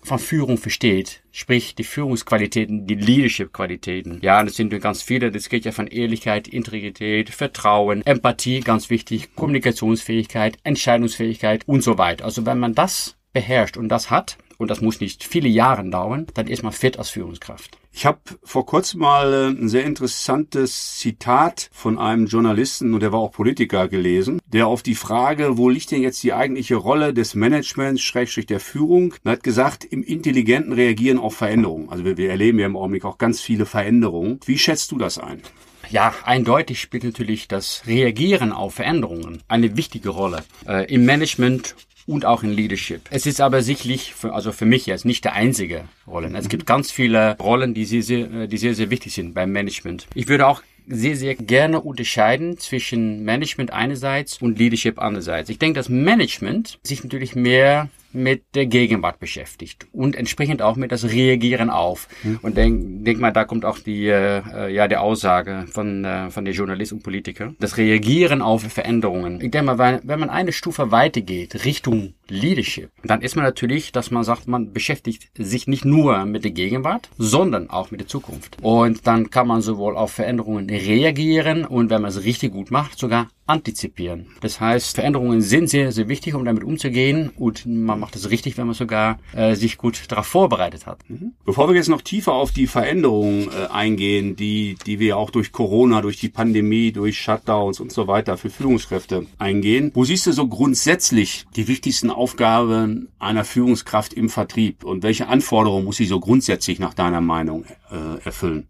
von 0.10 0.20
Führung 0.20 0.58
versteht, 0.58 1.22
sprich 1.32 1.76
die 1.76 1.84
Führungsqualitäten, 1.84 2.86
die 2.88 2.96
Leadership-Qualitäten. 2.96 4.20
Ja, 4.22 4.44
das 4.44 4.56
sind 4.56 4.78
ganz 4.82 5.02
viele. 5.04 5.32
Das 5.32 5.50
geht 5.50 5.66
ja 5.66 5.72
von 5.72 5.88
Ehrlichkeit, 5.88 6.48
Integrität, 6.48 7.30
Vertrauen, 7.30 8.06
Empathie, 8.06 8.60
ganz 8.60 8.90
wichtig, 8.90 9.36
Kommunikationsfähigkeit, 9.36 10.58
Entscheidungsfähigkeit 10.64 11.64
und 11.68 11.84
so 11.84 11.98
weiter. 11.98 12.26
Also 12.26 12.46
wenn 12.46 12.60
man 12.60 12.76
das 12.76 13.16
beherrscht 13.34 13.78
und 13.78 13.88
das 13.90 14.10
hat, 14.10 14.38
und 14.58 14.70
das 14.70 14.82
muss 14.82 15.00
nicht 15.00 15.24
viele 15.24 15.48
Jahre 15.48 15.90
dauern, 15.90 16.28
dann 16.34 16.48
ist 16.48 16.64
man 16.64 16.74
fit 16.74 16.98
als 16.98 17.10
Führungskraft. 17.10 17.79
Ich 17.92 18.06
habe 18.06 18.20
vor 18.44 18.66
kurzem 18.66 19.02
mal 19.02 19.34
äh, 19.34 19.48
ein 19.48 19.68
sehr 19.68 19.84
interessantes 19.84 20.98
Zitat 20.98 21.70
von 21.74 21.98
einem 21.98 22.28
Journalisten 22.28 22.94
und 22.94 23.02
der 23.02 23.12
war 23.12 23.20
auch 23.20 23.32
Politiker 23.32 23.88
gelesen, 23.88 24.40
der 24.46 24.68
auf 24.68 24.84
die 24.84 24.96
Frage, 24.96 25.58
wo 25.58 25.70
liegt 25.70 25.92
denn 25.92 26.02
jetzt 26.02 26.24
die 26.24 26.34
eigentliche 26.34 26.76
Rolle 26.76 27.14
des 27.14 27.36
Managements, 27.36 28.02
Schrägstrich 28.02 28.46
der 28.46 28.60
Führung, 28.60 29.16
hat 29.26 29.44
gesagt, 29.44 29.84
im 29.84 30.04
intelligenten 30.04 30.74
Reagieren 30.74 31.18
auf 31.18 31.36
Veränderungen. 31.36 31.90
Also 31.90 32.06
wir, 32.06 32.18
wir 32.18 32.30
erleben 32.30 32.60
ja 32.60 32.68
im 32.68 32.78
Augenblick 32.78 33.06
auch 33.06 33.18
ganz 33.18 33.42
viele 33.42 33.66
Veränderungen. 33.66 34.40
Wie 34.46 34.58
schätzt 34.58 34.92
du 34.92 34.98
das 34.98 35.18
ein? 35.18 35.42
Ja, 35.90 36.14
eindeutig 36.24 36.80
spielt 36.80 37.04
natürlich 37.04 37.48
das 37.48 37.84
Reagieren 37.88 38.52
auf 38.52 38.76
Veränderungen 38.76 39.42
eine 39.48 39.76
wichtige 39.76 40.10
Rolle 40.10 40.44
äh, 40.68 40.86
im 40.94 41.04
Management 41.06 41.76
und 42.10 42.26
auch 42.26 42.42
in 42.42 42.52
Leadership. 42.52 43.02
Es 43.12 43.28
ist 43.28 43.40
aber 43.40 43.62
sicherlich, 43.62 44.16
für, 44.16 44.34
also 44.34 44.52
für 44.52 44.66
mich 44.66 44.88
jetzt 44.88 45.06
nicht 45.06 45.24
der 45.26 45.34
einzige 45.34 45.84
Rollen. 46.08 46.34
Es 46.34 46.50
gibt 46.50 46.66
ganz 46.66 46.92
viele 46.92 47.38
Rollen, 47.38 47.76
die 47.76 47.86
sehr, 47.86 48.02
sehr, 48.02 48.32
äh, 48.32 48.48
die 48.48 48.58
sehr, 48.58 48.74
sehr 48.74 48.90
wichtig 48.90 49.14
sind 49.14 49.36
beim 49.36 49.52
Management. 49.52 50.08
Ich 50.16 50.28
würde 50.28 50.48
auch 50.48 50.64
sehr, 50.88 51.16
sehr 51.16 51.36
gerne 51.36 51.80
unterscheiden 51.80 52.58
zwischen 52.58 53.24
Management 53.24 53.72
einerseits 53.72 54.42
und 54.42 54.58
Leadership 54.58 54.98
andererseits. 54.98 55.52
Ich 55.52 55.60
denke, 55.60 55.76
dass 55.76 55.88
Management 55.88 56.80
sich 56.82 57.04
natürlich 57.04 57.36
mehr 57.36 57.90
mit 58.12 58.44
der 58.56 58.66
Gegenwart 58.66 59.20
beschäftigt 59.20 59.88
und 59.92 60.16
entsprechend 60.16 60.62
auch 60.62 60.76
mit 60.76 60.92
das 60.92 61.06
Reagieren 61.06 61.70
auf. 61.70 62.08
Mhm. 62.24 62.40
Und 62.42 62.58
denk, 62.58 63.06
denk 63.06 63.20
mal, 63.20 63.32
da 63.32 63.46
kommt 63.46 63.66
auch 63.66 63.80
die 63.80 64.08
äh, 64.08 64.70
ja 64.74 64.88
der 64.88 65.02
Aussage 65.02 65.66
von 65.72 66.06
äh, 66.06 66.30
von 66.30 66.46
der 66.46 66.54
Journalist 66.54 66.94
und 66.94 67.04
Politiker, 67.04 67.54
das 67.60 67.78
Reagieren 67.78 68.42
auf 68.42 68.64
Veränderungen. 68.64 69.36
Ich 69.42 69.52
denke 69.52 69.64
mal, 69.64 69.78
wenn, 69.78 70.00
wenn 70.04 70.20
man 70.20 70.30
eine 70.30 70.52
Stufe 70.52 70.92
weitergeht 70.92 71.66
Richtung 71.66 72.14
Leadership, 72.30 72.92
dann 73.04 73.22
ist 73.22 73.36
man 73.36 73.46
natürlich, 73.46 73.92
dass 73.92 74.12
man 74.12 74.24
sagt, 74.24 74.48
man 74.48 74.74
beschäftigt 74.74 75.32
sich 75.38 75.68
nicht 75.68 75.86
nur 75.86 76.26
mit 76.26 76.44
der 76.44 76.52
Gegenwart, 76.52 77.10
sondern 77.18 77.70
auch 77.70 77.92
mit 77.92 78.00
der 78.00 78.08
Zukunft. 78.08 78.58
Und 78.62 79.08
dann 79.08 79.30
kann 79.30 79.48
man 79.48 79.62
sowohl 79.62 79.98
auf 79.98 80.12
Veränderungen 80.12 80.70
reagieren 80.70 81.66
und 81.66 81.90
wenn 81.90 82.02
man 82.02 82.10
es 82.10 82.24
richtig 82.24 82.54
gut 82.54 82.72
macht, 82.72 83.00
sogar 83.00 83.28
antizipieren. 83.50 84.28
Das 84.42 84.62
heißt, 84.62 84.96
Veränderungen 84.96 85.42
sind 85.42 85.70
sehr, 85.70 85.92
sehr 85.92 86.08
wichtig, 86.08 86.36
um 86.36 86.46
damit 86.46 86.64
umzugehen 86.64 87.32
und 87.36 87.66
man 87.66 88.00
macht 88.00 88.16
es 88.16 88.30
richtig, 88.30 88.58
wenn 88.58 88.68
man 88.68 88.76
sogar 88.76 89.18
äh, 89.36 89.56
sich 89.56 89.78
gut 89.78 90.04
darauf 90.08 90.28
vorbereitet 90.28 90.86
hat. 90.86 91.00
Mhm. 91.10 91.34
Bevor 91.46 91.68
wir 91.68 91.76
jetzt 91.76 91.90
noch 91.90 92.02
tiefer 92.02 92.34
auf 92.34 92.52
die 92.52 92.68
Veränderungen 92.68 93.50
äh, 93.50 93.74
eingehen, 93.74 94.36
die, 94.36 94.78
die 94.86 95.00
wir 95.00 95.18
auch 95.18 95.32
durch 95.32 95.52
Corona, 95.52 96.02
durch 96.02 96.18
die 96.18 96.30
Pandemie, 96.30 96.92
durch 96.92 97.20
Shutdowns 97.20 97.80
und 97.80 97.92
so 97.92 98.08
weiter 98.08 98.38
für 98.38 98.52
Führungskräfte 98.52 99.26
eingehen, 99.40 99.92
wo 99.96 100.04
siehst 100.04 100.28
du 100.28 100.32
so 100.32 100.48
grundsätzlich 100.48 101.48
die 101.56 101.68
wichtigsten 101.68 102.12
Aufgaben 102.20 103.08
einer 103.18 103.46
Führungskraft 103.46 104.14
im 104.14 104.30
Vertrieb 104.30 104.84
und 104.84 105.04
welche 105.04 105.28
Anforderungen 105.28 105.86
muss 105.86 105.98
sie 105.98 106.06
so 106.06 106.20
grundsätzlich 106.20 106.78
nach 106.78 106.94
deiner 106.94 107.22
Meinung 107.22 107.64
äh, 107.90 108.24
erfüllen? 108.26 108.68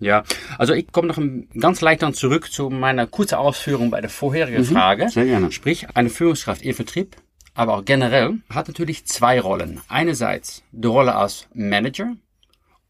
Ja, 0.00 0.24
also 0.58 0.74
ich 0.74 0.90
komme 0.90 1.06
noch 1.06 1.22
ganz 1.60 1.80
leicht 1.80 2.02
dann 2.02 2.12
zurück 2.12 2.50
zu 2.50 2.70
meiner 2.70 3.06
kurzen 3.06 3.36
Ausführung 3.36 3.90
bei 3.90 4.00
der 4.00 4.10
vorherigen 4.10 4.62
mhm, 4.62 4.66
Frage. 4.66 5.08
Sehr 5.08 5.26
gerne. 5.26 5.52
Sprich, 5.52 5.86
eine 5.94 6.10
Führungskraft 6.10 6.62
im 6.62 6.74
Vertrieb, 6.74 7.16
aber 7.54 7.74
auch 7.74 7.84
generell, 7.84 8.38
hat 8.50 8.66
natürlich 8.66 9.06
zwei 9.06 9.40
Rollen. 9.40 9.80
Einerseits 9.88 10.64
die 10.72 10.88
Rolle 10.88 11.14
als 11.14 11.46
Manager 11.54 12.16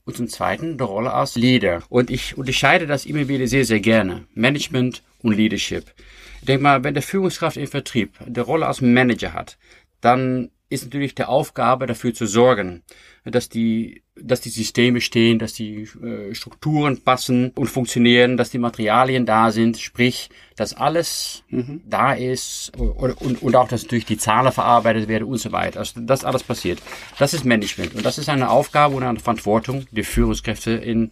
und 0.04 0.16
zum 0.16 0.28
Zweiten 0.28 0.78
die 0.78 0.84
Rolle 0.84 1.12
als 1.12 1.36
Leader. 1.36 1.82
Und 1.90 2.10
ich 2.10 2.38
unterscheide 2.38 2.86
das 2.86 3.04
immer 3.04 3.28
wieder 3.28 3.46
sehr, 3.46 3.66
sehr 3.66 3.80
gerne. 3.80 4.26
Management 4.32 5.02
und 5.20 5.36
Leadership. 5.36 5.92
Ich 6.40 6.46
denke 6.46 6.62
mal, 6.64 6.82
wenn 6.82 6.94
der 6.94 7.04
Führungskraft 7.04 7.56
im 7.56 7.68
Vertrieb 7.68 8.18
die 8.26 8.40
Rolle 8.40 8.66
als 8.66 8.80
Manager 8.80 9.32
hat, 9.32 9.58
dann 10.02 10.50
ist 10.72 10.84
natürlich 10.84 11.14
die 11.14 11.24
Aufgabe 11.24 11.86
dafür 11.86 12.14
zu 12.14 12.26
sorgen, 12.26 12.82
dass 13.24 13.48
die, 13.48 14.02
dass 14.16 14.40
die 14.40 14.48
Systeme 14.48 15.00
stehen, 15.00 15.38
dass 15.38 15.52
die 15.52 15.82
äh, 15.82 16.34
Strukturen 16.34 17.02
passen 17.02 17.50
und 17.54 17.68
funktionieren, 17.68 18.36
dass 18.36 18.50
die 18.50 18.58
Materialien 18.58 19.26
da 19.26 19.52
sind, 19.52 19.78
sprich, 19.78 20.30
dass 20.56 20.74
alles 20.74 21.44
mhm. 21.50 21.82
da 21.84 22.14
ist 22.14 22.72
und, 22.76 23.12
und, 23.20 23.42
und 23.42 23.56
auch, 23.56 23.68
dass 23.68 23.86
durch 23.86 24.06
die 24.06 24.16
Zahlen 24.16 24.50
verarbeitet 24.50 25.08
werden 25.08 25.24
und 25.24 25.38
so 25.38 25.52
weiter. 25.52 25.80
Also, 25.80 26.00
dass 26.00 26.24
alles 26.24 26.42
passiert. 26.42 26.80
Das 27.18 27.34
ist 27.34 27.44
Management 27.44 27.94
und 27.94 28.04
das 28.04 28.18
ist 28.18 28.30
eine 28.30 28.48
Aufgabe 28.50 28.96
und 28.96 29.02
eine 29.02 29.20
Verantwortung 29.20 29.86
der 29.90 30.04
Führungskräfte 30.04 30.72
in, 30.72 31.10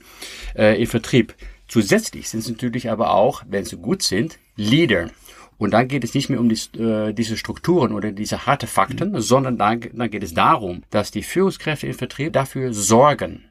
äh, 0.57 0.81
im 0.81 0.87
Vertrieb. 0.87 1.35
Zusätzlich 1.69 2.29
sind 2.29 2.41
es 2.41 2.49
natürlich 2.49 2.91
aber 2.91 3.13
auch, 3.13 3.45
wenn 3.47 3.65
sie 3.65 3.77
gut 3.77 4.03
sind, 4.03 4.39
Leader. 4.57 5.11
Und 5.61 5.73
dann 5.73 5.89
geht 5.89 6.05
es 6.05 6.15
nicht 6.15 6.31
mehr 6.31 6.41
um 6.41 6.49
die, 6.49 6.81
äh, 6.81 7.13
diese 7.13 7.37
Strukturen 7.37 7.93
oder 7.93 8.13
diese 8.13 8.47
harte 8.47 8.67
Fakten, 8.67 9.13
mhm. 9.13 9.21
sondern 9.21 9.59
dann, 9.59 9.83
dann 9.93 10.11
geht 10.11 10.23
es 10.23 10.33
darum, 10.33 10.83
dass 10.89 11.11
die 11.11 11.23
Führungskräfte 11.23 11.87
im 11.87 11.93
Vertrieb 11.93 12.33
dafür 12.33 12.73
sorgen, 12.73 13.45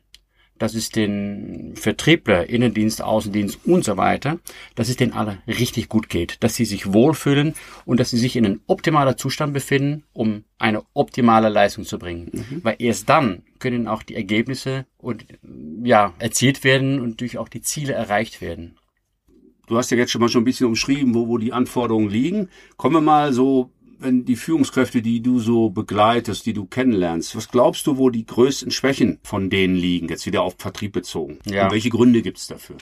dass 0.58 0.74
es 0.74 0.90
den 0.90 1.76
Vertriebler, 1.76 2.50
Innendienst, 2.50 3.04
Außendienst 3.04 3.60
und 3.64 3.86
so 3.86 3.96
weiter, 3.96 4.40
dass 4.74 4.90
es 4.90 4.96
denen 4.96 5.14
alle 5.14 5.38
richtig 5.48 5.88
gut 5.88 6.10
geht, 6.10 6.44
dass 6.44 6.56
sie 6.56 6.66
sich 6.66 6.94
wohlfühlen 6.94 7.54
und 7.86 8.00
dass 8.00 8.10
sie 8.10 8.18
sich 8.18 8.36
in 8.36 8.46
einem 8.48 8.62
optimalen 8.66 9.16
Zustand 9.16 9.54
befinden, 9.54 10.04
um 10.12 10.46
eine 10.58 10.82
optimale 10.96 11.50
Leistung 11.50 11.86
zu 11.86 12.00
bringen. 12.00 12.32
Mhm. 12.34 12.64
Weil 12.64 12.76
erst 12.80 13.08
dann 13.08 13.44
können 13.60 13.88
auch 13.88 14.02
die 14.02 14.16
Ergebnisse 14.16 14.88
und, 14.98 15.26
ja, 15.84 16.16
erzielt 16.18 16.64
werden 16.64 17.00
und 17.00 17.22
durch 17.22 17.38
auch 17.38 17.50
die 17.50 17.62
Ziele 17.62 17.94
erreicht 17.94 18.42
werden. 18.42 18.80
Du 19.70 19.78
hast 19.78 19.92
ja 19.92 19.98
jetzt 19.98 20.12
schon 20.12 20.20
mal 20.20 20.30
schon 20.30 20.42
ein 20.42 20.46
bisschen 20.46 20.68
umschrieben, 20.68 21.14
wo, 21.14 21.28
wo 21.28 21.38
die 21.38 21.54
Anforderungen 21.54 22.10
liegen. 22.10 22.50
Kommen 22.76 22.96
wir 22.96 23.02
mal 23.02 23.32
so 23.32 23.72
wenn 24.00 24.26
die 24.26 24.38
Führungskräfte, 24.38 25.02
die 25.02 25.22
du 25.22 25.40
so 25.40 25.70
begleitest, 25.70 26.46
die 26.46 26.54
du 26.54 26.66
kennenlernst, 26.66 27.36
was 27.36 27.50
glaubst 27.50 27.86
du, 27.86 27.98
wo 27.98 28.10
die 28.10 28.26
größten 28.26 28.72
Schwächen 28.72 29.20
von 29.24 29.50
denen 29.50 29.76
liegen, 29.76 30.08
jetzt 30.08 30.26
wieder 30.26 30.42
auf 30.42 30.56
Vertrieb 30.58 30.94
bezogen? 30.94 31.40
Ja. 31.46 31.66
Und 31.66 31.74
welche 31.74 31.90
Gründe 31.90 32.22
gibt's 32.22 32.48
dafür? 32.48 32.78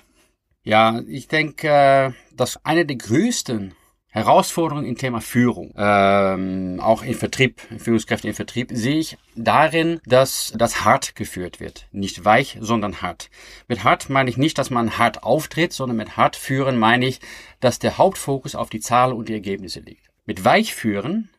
Ja, 0.63 1.01
ich 1.08 1.27
denke, 1.27 1.67
äh, 1.70 2.12
dass 2.36 2.63
eine 2.65 2.86
der 2.86 2.98
größten 2.98 3.74
Herausforderungen 4.18 4.86
im 4.86 4.98
Thema 4.98 5.22
Führung, 5.22 5.74
ähm, 5.78 6.80
auch 6.82 7.04
in 7.04 7.14
Vertrieb, 7.14 7.62
Führungskräfte 7.78 8.28
im 8.28 8.34
Vertrieb, 8.34 8.70
sehe 8.74 8.98
ich 8.98 9.18
darin, 9.36 10.02
dass 10.06 10.54
das 10.56 10.84
hart 10.84 11.16
geführt 11.16 11.60
wird. 11.60 11.88
Nicht 11.92 12.26
weich, 12.26 12.58
sondern 12.60 13.02
hart. 13.04 13.30
Mit 13.68 13.84
hart 13.84 14.10
meine 14.10 14.30
ich 14.30 14.38
nicht, 14.38 14.58
dass 14.58 14.72
man 14.72 14.98
hart 14.98 15.22
auftritt, 15.22 15.72
sondern 15.72 15.98
mit 15.98 16.18
hart 16.18 16.36
führen 16.36 16.80
meine 16.80 17.06
ich, 17.06 17.20
dass 17.60 17.78
der 17.78 17.98
Hauptfokus 18.00 18.56
auf 18.56 18.70
die 18.72 18.80
Zahlen 18.80 19.14
und 19.14 19.30
die 19.30 19.34
Ergebnisse 19.34 19.82
liegt. 19.82 20.10
Mit 20.26 20.44
Weichführen 20.44 21.30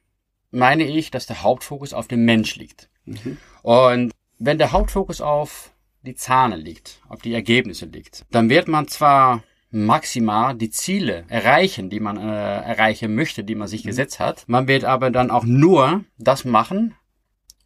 meine 0.50 0.84
ich, 0.84 1.10
dass 1.10 1.26
der 1.26 1.42
Hauptfokus 1.42 1.92
auf 1.92 2.06
dem 2.06 2.24
Mensch 2.24 2.56
liegt. 2.56 2.88
Mhm. 3.04 3.38
Und 3.62 4.12
wenn 4.38 4.58
der 4.58 4.70
Hauptfokus 4.72 5.20
auf 5.20 5.72
die 6.02 6.14
Zahlen 6.14 6.60
liegt, 6.60 7.00
auf 7.08 7.20
die 7.22 7.34
Ergebnisse 7.34 7.86
liegt, 7.86 8.24
dann 8.30 8.48
wird 8.48 8.68
man 8.68 8.86
zwar 8.86 9.42
maximal 9.70 10.54
die 10.54 10.70
Ziele 10.70 11.24
erreichen, 11.28 11.90
die 11.90 12.00
man 12.00 12.16
äh, 12.16 12.22
erreichen 12.22 13.14
möchte, 13.14 13.44
die 13.44 13.54
man 13.54 13.68
sich 13.68 13.84
mhm. 13.84 13.88
gesetzt 13.88 14.20
hat. 14.20 14.44
Man 14.46 14.68
wird 14.68 14.84
aber 14.84 15.10
dann 15.10 15.30
auch 15.30 15.44
nur 15.44 16.04
das 16.18 16.44
machen, 16.44 16.94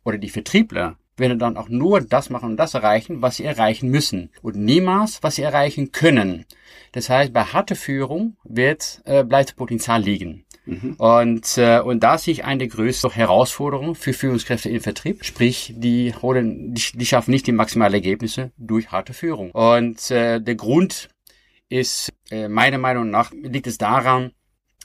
oder 0.05 0.19
die 0.19 0.31
Vertriebler 0.31 0.97
werden 1.17 1.39
dann 1.39 1.57
auch 1.57 1.69
nur 1.69 2.01
das 2.01 2.31
machen 2.31 2.51
und 2.51 2.57
das 2.57 2.75
erreichen, 2.75 3.23
was 3.23 3.37
sie 3.37 3.45
erreichen 3.45 3.91
müssen 3.91 4.31
und 4.41 4.57
niemals, 4.57 5.23
was 5.23 5.37
sie 5.37 5.43
erreichen 5.43 5.93
können. 5.93 6.45
Das 6.93 7.09
heißt, 7.09 7.33
bei 7.33 7.45
harter 7.45 7.77
Führung 7.77 8.37
wird, 8.45 9.03
äh, 9.05 9.23
bleibt 9.23 9.57
Potenzial 9.57 10.03
liegen. 10.03 10.45
Mhm. 10.65 10.95
Und, 10.99 11.59
äh, 11.59 11.81
und 11.81 12.03
da 12.03 12.19
sehe 12.19 12.33
ich 12.33 12.45
eine 12.45 12.59
der 12.59 12.69
größten 12.69 13.11
Herausforderungen 13.11 13.95
für 13.95 14.13
Führungskräfte 14.13 14.69
im 14.71 14.81
Vertrieb. 14.81 15.25
Sprich, 15.25 15.75
die 15.77 16.15
holen, 16.15 16.75
die, 16.75 16.83
die 16.95 17.07
schaffen 17.07 17.33
nicht 17.33 17.47
die 17.47 17.53
maximalen 17.53 17.95
Ergebnisse 17.95 18.53
durch 18.57 18.91
harte 18.91 19.13
Führung. 19.13 19.51
Und 19.51 20.11
äh, 20.11 20.41
der 20.41 20.55
Grund 20.55 21.09
ist, 21.73 22.13
äh, 22.31 22.49
meiner 22.49 22.79
Meinung 22.79 23.11
nach, 23.11 23.33
liegt 23.33 23.67
es 23.67 23.79
daran, 23.79 24.33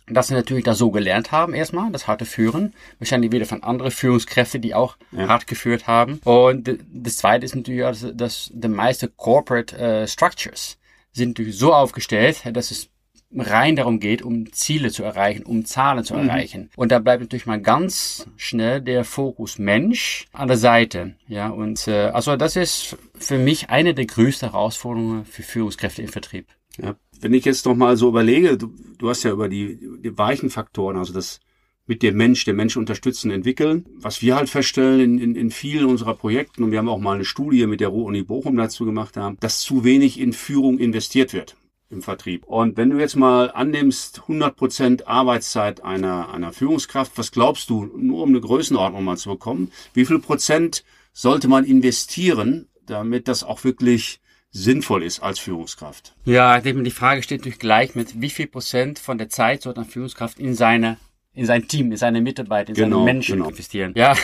dass 0.10 0.28
sie 0.28 0.34
natürlich 0.34 0.64
da 0.64 0.74
so 0.74 0.90
gelernt 0.90 1.32
haben 1.32 1.54
erstmal, 1.54 1.92
das 1.92 2.08
harte 2.08 2.26
Führen. 2.26 2.74
Wahrscheinlich 3.00 3.32
wieder 3.32 3.46
von 3.46 3.62
anderen 3.62 3.92
Führungskräften, 3.92 4.62
die 4.62 4.74
auch 4.74 4.98
ja. 5.12 5.28
hart 5.28 5.48
geführt 5.48 5.86
haben. 5.88 6.22
Und 6.24 6.78
das 6.94 7.18
zweite 7.18 7.46
ist 7.46 7.56
natürlich, 7.56 7.82
dass, 7.82 8.06
dass 8.14 8.52
die 8.54 8.68
meisten 8.70 9.16
Corporate 9.18 9.78
äh, 9.78 10.08
Structures 10.08 10.78
sind 11.12 11.30
natürlich 11.30 11.58
so 11.58 11.74
aufgestellt, 11.74 12.44
dass 12.54 12.72
es 12.72 12.90
rein 13.36 13.76
darum 13.76 14.00
geht, 14.00 14.22
um 14.22 14.52
Ziele 14.54 14.90
zu 14.92 15.04
erreichen, 15.04 15.44
um 15.44 15.66
Zahlen 15.66 16.04
zu 16.04 16.14
mhm. 16.14 16.30
erreichen. 16.30 16.70
Und 16.76 16.92
da 16.92 17.00
bleibt 17.00 17.22
natürlich 17.22 17.46
mal 17.46 17.62
ganz 17.62 18.28
schnell 18.38 18.82
der 18.82 19.04
Fokus 19.04 19.60
Mensch 19.60 20.28
an 20.32 20.48
der 20.48 20.58
Seite. 20.58 21.16
Ja, 21.28 21.50
und 21.50 21.88
äh, 21.88 22.08
also 22.14 22.38
das 22.38 22.56
ist 22.56 22.98
für 23.16 23.38
mich 23.38 23.70
eine 23.70 23.94
der 23.94 24.06
größten 24.06 24.52
Herausforderungen 24.52 25.26
für 25.26 25.44
Führungskräfte 25.44 26.02
im 26.02 26.08
Vertrieb. 26.08 26.48
Ja, 26.82 26.96
wenn 27.22 27.34
ich 27.34 27.46
jetzt 27.46 27.66
noch 27.66 27.76
mal 27.76 27.98
so 27.98 28.10
überlege, 28.10 28.58
du, 28.58 28.74
du 28.98 29.10
hast 29.10 29.24
ja 29.24 29.32
über 29.32 29.50
die, 29.50 29.80
die 30.04 30.18
weichen 30.18 30.50
Faktoren, 30.50 30.98
also 30.98 31.14
das 31.14 31.40
mit 31.88 32.04
dem 32.04 32.18
Mensch, 32.18 32.44
den 32.44 32.58
Mensch 32.58 32.78
unterstützen, 32.78 33.32
entwickeln. 33.32 33.86
Was 33.96 34.22
wir 34.22 34.36
halt 34.36 34.50
feststellen 34.50 35.00
in, 35.00 35.20
in, 35.20 35.36
in 35.36 35.52
vielen 35.52 35.86
unserer 35.86 36.14
Projekten, 36.14 36.64
und 36.64 36.72
wir 36.72 36.80
haben 36.80 36.90
auch 36.90 37.00
mal 37.00 37.16
eine 37.16 37.26
Studie 37.26 37.66
mit 37.66 37.80
der 37.80 37.88
Ruhr-Uni 37.88 38.24
Bochum 38.24 38.58
dazu 38.58 38.86
gemacht 38.86 39.16
haben, 39.18 39.38
dass 39.40 39.62
zu 39.62 39.84
wenig 39.84 40.20
in 40.20 40.34
Führung 40.34 40.78
investiert 40.78 41.34
wird 41.34 41.56
im 41.90 42.02
Vertrieb. 42.02 42.44
Und 42.46 42.76
wenn 42.76 42.90
du 42.90 43.00
jetzt 43.00 43.16
mal 43.16 43.50
annimmst, 43.52 44.22
100 44.24 44.58
Prozent 44.58 45.08
Arbeitszeit 45.08 45.84
einer, 45.84 46.34
einer 46.34 46.52
Führungskraft, 46.52 47.14
was 47.16 47.32
glaubst 47.32 47.70
du, 47.70 47.86
nur 47.86 48.24
um 48.24 48.30
eine 48.30 48.42
Größenordnung 48.42 49.06
mal 49.06 49.16
zu 49.16 49.30
bekommen, 49.30 49.72
wie 49.94 50.06
viel 50.06 50.20
Prozent 50.20 50.84
sollte 51.14 51.48
man 51.48 51.64
investieren, 51.64 52.68
damit 52.86 53.30
das 53.30 53.46
auch 53.46 53.64
wirklich 53.64 54.20
sinnvoll 54.52 55.04
ist 55.04 55.22
als 55.22 55.40
Führungskraft? 55.40 56.16
Ja, 56.26 56.58
ich 56.58 56.64
denke, 56.64 56.84
die 56.84 56.92
Frage 56.92 57.24
steht 57.24 57.42
natürlich 57.42 57.60
gleich 57.60 57.96
mit, 57.96 58.22
wie 58.22 58.30
viel 58.30 58.48
Prozent 58.48 59.00
von 59.00 59.18
der 59.18 59.30
Zeit 59.30 59.62
sollte 59.62 59.82
eine 59.82 59.90
Führungskraft 59.90 60.40
in 60.40 60.56
seine 60.56 60.98
in 61.34 61.46
sein 61.46 61.68
Team, 61.68 61.92
in 61.92 61.98
seine 61.98 62.20
Mitarbeiter, 62.20 62.70
in 62.70 62.76
genau, 62.76 62.98
seine 62.98 63.06
Menschen 63.06 63.36
genau. 63.36 63.50
investieren. 63.50 63.94
Ja, 63.96 64.16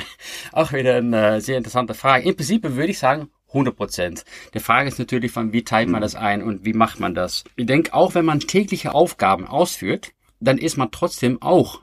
auch 0.52 0.72
wieder 0.72 0.96
eine 0.96 1.40
sehr 1.40 1.56
interessante 1.56 1.94
Frage. 1.94 2.28
Im 2.28 2.36
Prinzip 2.36 2.62
würde 2.62 2.92
ich 2.92 2.98
sagen, 3.00 3.28
100 3.48 3.76
Prozent. 3.76 4.24
Die 4.54 4.60
Frage 4.60 4.88
ist 4.88 5.00
natürlich 5.00 5.32
von, 5.32 5.52
wie 5.52 5.64
teilt 5.64 5.88
man 5.88 5.98
mhm. 5.98 6.04
das 6.04 6.14
ein 6.14 6.42
und 6.42 6.64
wie 6.64 6.72
macht 6.72 7.00
man 7.00 7.14
das? 7.14 7.42
Ich 7.56 7.66
denke, 7.66 7.92
auch 7.92 8.14
wenn 8.14 8.24
man 8.24 8.38
tägliche 8.38 8.94
Aufgaben 8.94 9.48
ausführt, 9.48 10.12
dann 10.38 10.58
ist 10.58 10.76
man 10.76 10.92
trotzdem 10.92 11.42
auch 11.42 11.80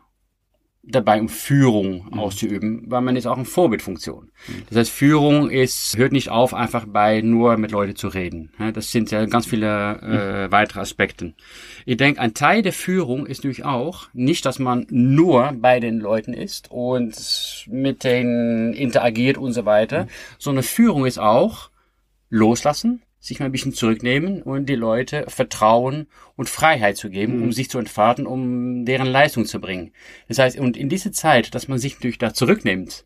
dabei, 0.90 1.20
um 1.20 1.30
Führung 1.30 2.08
mhm. 2.12 2.20
auszuüben, 2.20 2.84
weil 2.88 3.02
man 3.02 3.16
ist 3.16 3.26
auch 3.26 3.36
eine 3.36 3.46
Vorbildfunktion. 3.46 4.32
Mhm. 4.48 4.64
Das 4.70 4.78
heißt, 4.78 4.92
Führung 4.92 5.50
ist, 5.50 5.98
hört 5.98 6.12
nicht 6.12 6.30
auf, 6.30 6.54
einfach 6.54 6.86
bei 6.88 7.22
nur 7.22 7.58
mit 7.58 7.72
Leuten 7.72 7.96
zu 7.96 8.08
reden. 8.08 8.52
Das 8.74 8.92
sind 8.92 9.12
ja 9.12 9.26
ganz 9.26 9.46
viele 9.46 10.00
äh, 10.02 10.48
mhm. 10.48 10.52
weitere 10.52 10.80
Aspekte. 10.80 11.34
Ich 11.86 11.98
denke, 11.98 12.22
ein 12.22 12.34
Teil 12.34 12.62
der 12.62 12.74
Führung 12.74 13.26
ist 13.26 13.40
natürlich 13.40 13.66
auch 13.66 14.08
nicht, 14.14 14.46
dass 14.46 14.60
man 14.60 14.88
nur 14.90 15.54
bei 15.60 15.80
den 15.80 16.00
Leuten 16.00 16.34
ist 16.34 16.72
und 16.72 17.66
mit 17.70 18.04
denen 18.04 18.74
interagiert 18.74 19.38
und 19.38 19.54
so 19.54 19.66
weiter, 19.66 20.04
mhm. 20.04 20.10
sondern 20.38 20.64
Führung 20.64 21.06
ist 21.06 21.20
auch 21.20 21.70
loslassen, 22.30 23.02
sich 23.28 23.40
mal 23.40 23.46
ein 23.48 23.52
bisschen 23.52 23.74
zurücknehmen 23.74 24.42
und 24.42 24.68
die 24.68 24.76
Leute 24.76 25.26
Vertrauen 25.28 26.08
und 26.36 26.50
Freiheit 26.50 26.98
zu 26.98 27.10
geben, 27.10 27.38
mhm. 27.38 27.44
um 27.44 27.52
sich 27.52 27.70
zu 27.70 27.78
entfalten, 27.78 28.26
um 28.26 28.86
deren 28.86 29.08
Leistung 29.08 29.46
zu 29.46 29.60
bringen. 29.60 29.92
Das 30.28 30.40
heißt, 30.40 30.58
und 30.58 30.78
in 30.78 30.90
diese 30.90 31.12
Zeit, 31.12 31.54
dass 31.54 31.68
man 31.68 31.78
sich 31.78 31.96
natürlich 31.96 32.18
da 32.18 32.34
zurücknimmt, 32.34 33.06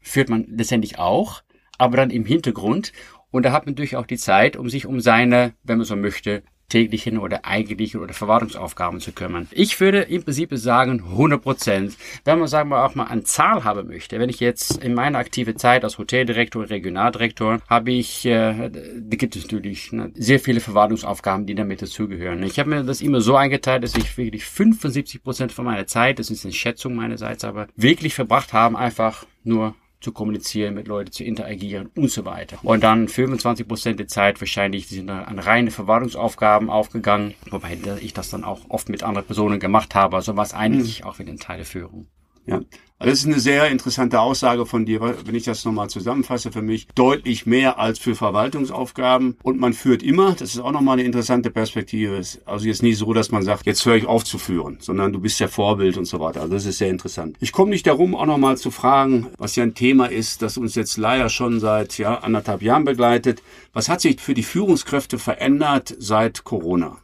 führt 0.00 0.28
man 0.28 0.46
letztendlich 0.48 0.98
auch, 0.98 1.42
aber 1.78 1.96
dann 1.96 2.10
im 2.10 2.24
Hintergrund. 2.24 2.92
Und 3.30 3.44
da 3.44 3.52
hat 3.52 3.64
man 3.64 3.74
natürlich 3.74 3.96
auch 3.96 4.06
die 4.06 4.16
Zeit, 4.16 4.56
um 4.56 4.68
sich 4.68 4.86
um 4.86 5.00
seine, 5.00 5.54
wenn 5.62 5.78
man 5.78 5.86
so 5.86 5.94
möchte, 5.94 6.42
täglichen 6.70 7.18
oder 7.18 7.44
eigentlichen 7.44 8.00
oder 8.00 8.14
Verwaltungsaufgaben 8.14 9.00
zu 9.00 9.12
kümmern. 9.12 9.48
Ich 9.50 9.78
würde 9.80 10.00
im 10.02 10.22
Prinzip 10.22 10.50
sagen 10.54 11.02
100 11.10 11.42
Prozent. 11.42 11.96
Wenn 12.24 12.38
man 12.38 12.48
sagen 12.48 12.70
wir 12.70 12.84
auch 12.84 12.94
mal 12.94 13.04
eine 13.04 13.24
Zahl 13.24 13.64
haben 13.64 13.88
möchte, 13.88 14.18
wenn 14.18 14.30
ich 14.30 14.40
jetzt 14.40 14.82
in 14.82 14.94
meiner 14.94 15.18
aktive 15.18 15.54
Zeit 15.54 15.84
als 15.84 15.98
Hoteldirektor 15.98 16.70
Regionaldirektor 16.70 17.60
habe 17.68 17.90
ich, 17.90 18.24
äh, 18.24 18.70
da 18.70 19.16
gibt 19.16 19.36
es 19.36 19.42
natürlich 19.42 19.92
ne, 19.92 20.10
sehr 20.14 20.40
viele 20.40 20.60
Verwaltungsaufgaben, 20.60 21.46
die 21.46 21.54
damit 21.54 21.82
dazugehören. 21.82 22.42
Ich 22.42 22.58
habe 22.58 22.70
mir 22.70 22.84
das 22.84 23.00
immer 23.00 23.20
so 23.20 23.36
eingeteilt, 23.36 23.82
dass 23.82 23.96
ich 23.96 24.16
wirklich 24.16 24.44
75 24.44 25.22
Prozent 25.22 25.52
von 25.52 25.64
meiner 25.64 25.86
Zeit, 25.86 26.18
das 26.18 26.30
ist 26.30 26.44
eine 26.44 26.54
Schätzung 26.54 26.94
meinerseits, 26.94 27.44
aber 27.44 27.66
wirklich 27.76 28.14
verbracht 28.14 28.52
haben, 28.52 28.76
einfach 28.76 29.26
nur 29.44 29.74
zu 30.00 30.12
kommunizieren, 30.12 30.74
mit 30.74 30.88
Leuten 30.88 31.12
zu 31.12 31.24
interagieren 31.24 31.90
und 31.96 32.10
so 32.10 32.24
weiter. 32.24 32.58
Und 32.62 32.82
dann 32.82 33.08
25 33.08 33.68
Prozent 33.68 34.00
der 34.00 34.08
Zeit 34.08 34.40
wahrscheinlich 34.40 34.88
sind 34.88 35.10
an 35.10 35.38
reine 35.38 35.70
Verwaltungsaufgaben 35.70 36.70
aufgegangen, 36.70 37.34
wobei 37.50 37.78
ich 38.00 38.14
das 38.14 38.30
dann 38.30 38.44
auch 38.44 38.60
oft 38.68 38.88
mit 38.88 39.02
anderen 39.02 39.26
Personen 39.26 39.60
gemacht 39.60 39.94
habe. 39.94 40.16
Also 40.16 40.36
war 40.36 40.44
es 40.44 40.54
eigentlich 40.54 41.02
mhm. 41.02 41.06
auch 41.06 41.18
wieder 41.18 41.32
ein 41.32 41.38
Teil 41.38 41.58
der 41.58 41.66
Führung. 41.66 42.08
Ja. 42.50 42.60
Also 43.00 43.12
das 43.12 43.20
ist 43.20 43.26
eine 43.26 43.40
sehr 43.40 43.70
interessante 43.70 44.20
Aussage 44.20 44.66
von 44.66 44.84
dir, 44.84 45.00
wenn 45.00 45.34
ich 45.34 45.44
das 45.44 45.64
nochmal 45.64 45.88
zusammenfasse 45.88 46.52
für 46.52 46.60
mich. 46.60 46.86
Deutlich 46.94 47.46
mehr 47.46 47.78
als 47.78 47.98
für 47.98 48.14
Verwaltungsaufgaben. 48.14 49.38
Und 49.42 49.58
man 49.58 49.72
führt 49.72 50.02
immer, 50.02 50.34
das 50.34 50.50
ist 50.50 50.60
auch 50.60 50.70
nochmal 50.70 50.98
eine 50.98 51.04
interessante 51.04 51.50
Perspektive. 51.50 52.20
Also 52.44 52.66
jetzt 52.66 52.82
nicht 52.82 52.98
so, 52.98 53.14
dass 53.14 53.30
man 53.30 53.42
sagt, 53.42 53.64
jetzt 53.64 53.86
höre 53.86 53.96
ich 53.96 54.04
auf 54.04 54.24
zu 54.24 54.36
führen, 54.36 54.76
sondern 54.80 55.14
du 55.14 55.18
bist 55.18 55.40
ja 55.40 55.48
Vorbild 55.48 55.96
und 55.96 56.04
so 56.04 56.20
weiter. 56.20 56.42
Also 56.42 56.52
das 56.52 56.66
ist 56.66 56.76
sehr 56.76 56.90
interessant. 56.90 57.38
Ich 57.40 57.52
komme 57.52 57.70
nicht 57.70 57.86
darum, 57.86 58.14
auch 58.14 58.26
nochmal 58.26 58.58
zu 58.58 58.70
fragen, 58.70 59.28
was 59.38 59.56
ja 59.56 59.62
ein 59.62 59.74
Thema 59.74 60.04
ist, 60.04 60.42
das 60.42 60.58
uns 60.58 60.74
jetzt 60.74 60.98
leider 60.98 61.30
schon 61.30 61.58
seit 61.58 61.96
ja, 61.96 62.16
anderthalb 62.16 62.60
Jahren 62.60 62.84
begleitet. 62.84 63.42
Was 63.72 63.88
hat 63.88 64.02
sich 64.02 64.20
für 64.20 64.34
die 64.34 64.42
Führungskräfte 64.42 65.18
verändert 65.18 65.96
seit 65.98 66.44
Corona? 66.44 66.98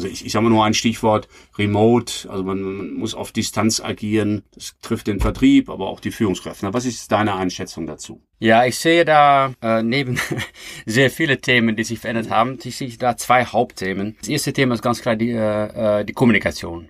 Also 0.00 0.08
ich, 0.08 0.24
ich 0.24 0.32
sage 0.32 0.44
mal 0.44 0.48
nur 0.48 0.64
ein 0.64 0.72
Stichwort, 0.72 1.28
Remote, 1.58 2.30
also 2.30 2.42
man, 2.42 2.62
man 2.62 2.94
muss 2.94 3.14
auf 3.14 3.32
Distanz 3.32 3.80
agieren, 3.80 4.44
das 4.54 4.74
trifft 4.80 5.08
den 5.08 5.20
Vertrieb, 5.20 5.68
aber 5.68 5.88
auch 5.88 6.00
die 6.00 6.10
Führungskräfte. 6.10 6.72
Was 6.72 6.86
ist 6.86 7.12
deine 7.12 7.34
Einschätzung 7.34 7.86
dazu? 7.86 8.22
Ja, 8.38 8.64
ich 8.64 8.78
sehe 8.78 9.04
da 9.04 9.52
äh, 9.60 9.82
neben 9.82 10.18
sehr 10.86 11.10
viele 11.10 11.42
Themen, 11.42 11.76
die 11.76 11.84
sich 11.84 11.98
verändert 11.98 12.30
haben, 12.30 12.58
ich 12.64 12.78
sehe 12.78 12.88
da 12.96 13.18
zwei 13.18 13.44
Hauptthemen. 13.44 14.16
Das 14.20 14.30
erste 14.30 14.54
Thema 14.54 14.72
ist 14.72 14.80
ganz 14.80 15.02
klar 15.02 15.16
die, 15.16 15.32
äh, 15.32 16.00
äh 16.00 16.04
die 16.06 16.14
Kommunikation. 16.14 16.88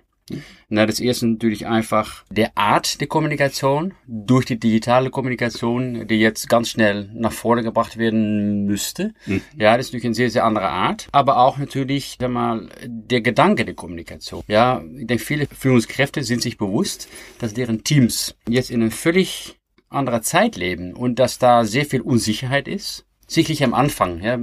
Na, 0.69 0.85
das 0.85 0.99
erste 0.99 1.27
natürlich 1.27 1.67
einfach 1.67 2.23
der 2.29 2.57
Art 2.57 3.01
der 3.01 3.07
Kommunikation 3.07 3.93
durch 4.07 4.45
die 4.45 4.59
digitale 4.59 5.09
Kommunikation, 5.09 6.07
die 6.07 6.15
jetzt 6.15 6.47
ganz 6.47 6.69
schnell 6.69 7.09
nach 7.13 7.33
vorne 7.33 7.61
gebracht 7.61 7.97
werden 7.97 8.65
müsste. 8.65 9.13
Mhm. 9.25 9.41
Ja, 9.57 9.75
das 9.75 9.87
ist 9.87 9.91
natürlich 9.91 10.05
eine 10.05 10.15
sehr, 10.15 10.29
sehr 10.29 10.45
andere 10.45 10.69
Art. 10.69 11.07
Aber 11.11 11.39
auch 11.39 11.57
natürlich, 11.57 12.17
sag 12.19 12.31
mal, 12.31 12.69
der 12.85 13.21
Gedanke 13.21 13.65
der 13.65 13.75
Kommunikation. 13.75 14.43
Ja, 14.47 14.81
ich 14.97 15.07
denke, 15.07 15.23
viele 15.23 15.47
Führungskräfte 15.47 16.23
sind 16.23 16.41
sich 16.41 16.57
bewusst, 16.57 17.09
dass 17.39 17.53
deren 17.53 17.83
Teams 17.83 18.35
jetzt 18.47 18.71
in 18.71 18.81
einer 18.81 18.91
völlig 18.91 19.57
anderer 19.89 20.21
Zeit 20.21 20.55
leben 20.55 20.93
und 20.93 21.19
dass 21.19 21.37
da 21.37 21.65
sehr 21.65 21.85
viel 21.85 22.01
Unsicherheit 22.01 22.67
ist 22.67 23.05
sicherlich 23.33 23.63
am 23.63 23.73
Anfang. 23.73 24.21
Ja, 24.21 24.37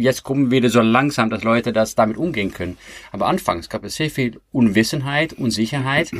jetzt 0.00 0.22
kommen 0.22 0.50
wieder 0.50 0.68
so 0.68 0.80
langsam, 0.80 1.30
dass 1.30 1.44
Leute 1.44 1.72
das 1.72 1.94
damit 1.94 2.16
umgehen 2.16 2.52
können. 2.52 2.76
Aber 3.12 3.26
anfangs 3.26 3.68
gab 3.68 3.84
es 3.84 3.96
sehr 3.96 4.10
viel 4.10 4.40
Unwissenheit, 4.50 5.32
Unsicherheit. 5.32 6.10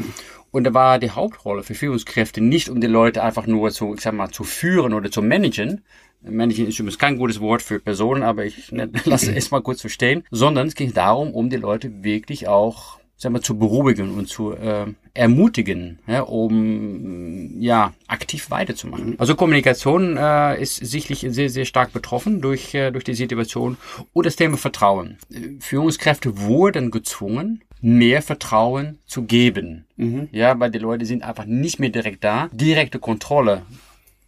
Und 0.50 0.64
da 0.64 0.74
war 0.74 0.98
die 0.98 1.10
Hauptrolle 1.10 1.62
für 1.62 1.74
Führungskräfte 1.74 2.40
nicht, 2.40 2.68
um 2.68 2.80
die 2.80 2.86
Leute 2.86 3.22
einfach 3.22 3.46
nur 3.46 3.70
zu, 3.70 3.94
ich 3.94 4.00
sag 4.00 4.14
mal, 4.14 4.30
zu 4.30 4.44
führen 4.44 4.94
oder 4.94 5.10
zu 5.10 5.22
managen. 5.22 5.82
Managen 6.20 6.68
ist 6.68 6.78
übrigens 6.78 6.98
kein 6.98 7.18
gutes 7.18 7.40
Wort 7.40 7.62
für 7.62 7.80
Personen, 7.80 8.22
aber 8.22 8.44
ich 8.44 8.70
lasse 9.04 9.34
es 9.34 9.50
mal 9.50 9.62
kurz 9.62 9.80
verstehen. 9.80 10.24
Sondern 10.30 10.68
es 10.68 10.74
ging 10.74 10.92
darum, 10.92 11.34
um 11.34 11.50
die 11.50 11.56
Leute 11.56 12.04
wirklich 12.04 12.46
auch 12.48 13.01
sagen 13.22 13.36
wir, 13.36 13.42
zu 13.42 13.56
beruhigen 13.56 14.14
und 14.14 14.28
zu 14.28 14.52
äh, 14.52 14.86
ermutigen, 15.14 16.00
ja, 16.08 16.22
um 16.22 17.60
ja 17.60 17.94
aktiv 18.08 18.50
weiterzumachen. 18.50 19.14
Also 19.18 19.36
Kommunikation 19.36 20.16
äh, 20.16 20.60
ist 20.60 20.76
sicherlich 20.76 21.24
sehr 21.28 21.48
sehr 21.48 21.64
stark 21.64 21.92
betroffen 21.92 22.40
durch 22.40 22.74
äh, 22.74 22.90
durch 22.90 23.04
die 23.04 23.14
Situation 23.14 23.76
und 24.12 24.26
das 24.26 24.36
Thema 24.36 24.56
Vertrauen. 24.56 25.18
Führungskräfte 25.60 26.40
wurden 26.40 26.90
gezwungen, 26.90 27.62
mehr 27.80 28.22
Vertrauen 28.22 28.98
zu 29.06 29.22
geben. 29.22 29.86
Mhm. 29.96 30.28
Ja, 30.32 30.58
weil 30.58 30.72
die 30.72 30.80
Leute 30.80 31.06
sind 31.06 31.22
einfach 31.22 31.44
nicht 31.44 31.78
mehr 31.78 31.90
direkt 31.90 32.24
da. 32.24 32.48
Direkte 32.52 32.98
Kontrolle 32.98 33.62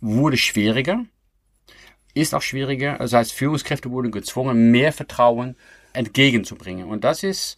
wurde 0.00 0.36
schwieriger, 0.36 1.04
ist 2.14 2.34
auch 2.34 2.42
schwieriger. 2.42 2.98
Das 2.98 3.12
heißt, 3.12 3.32
Führungskräfte 3.32 3.90
wurden 3.90 4.12
gezwungen, 4.12 4.70
mehr 4.70 4.92
Vertrauen 4.92 5.56
entgegenzubringen. 5.94 6.86
Und 6.88 7.02
das 7.02 7.24
ist 7.24 7.56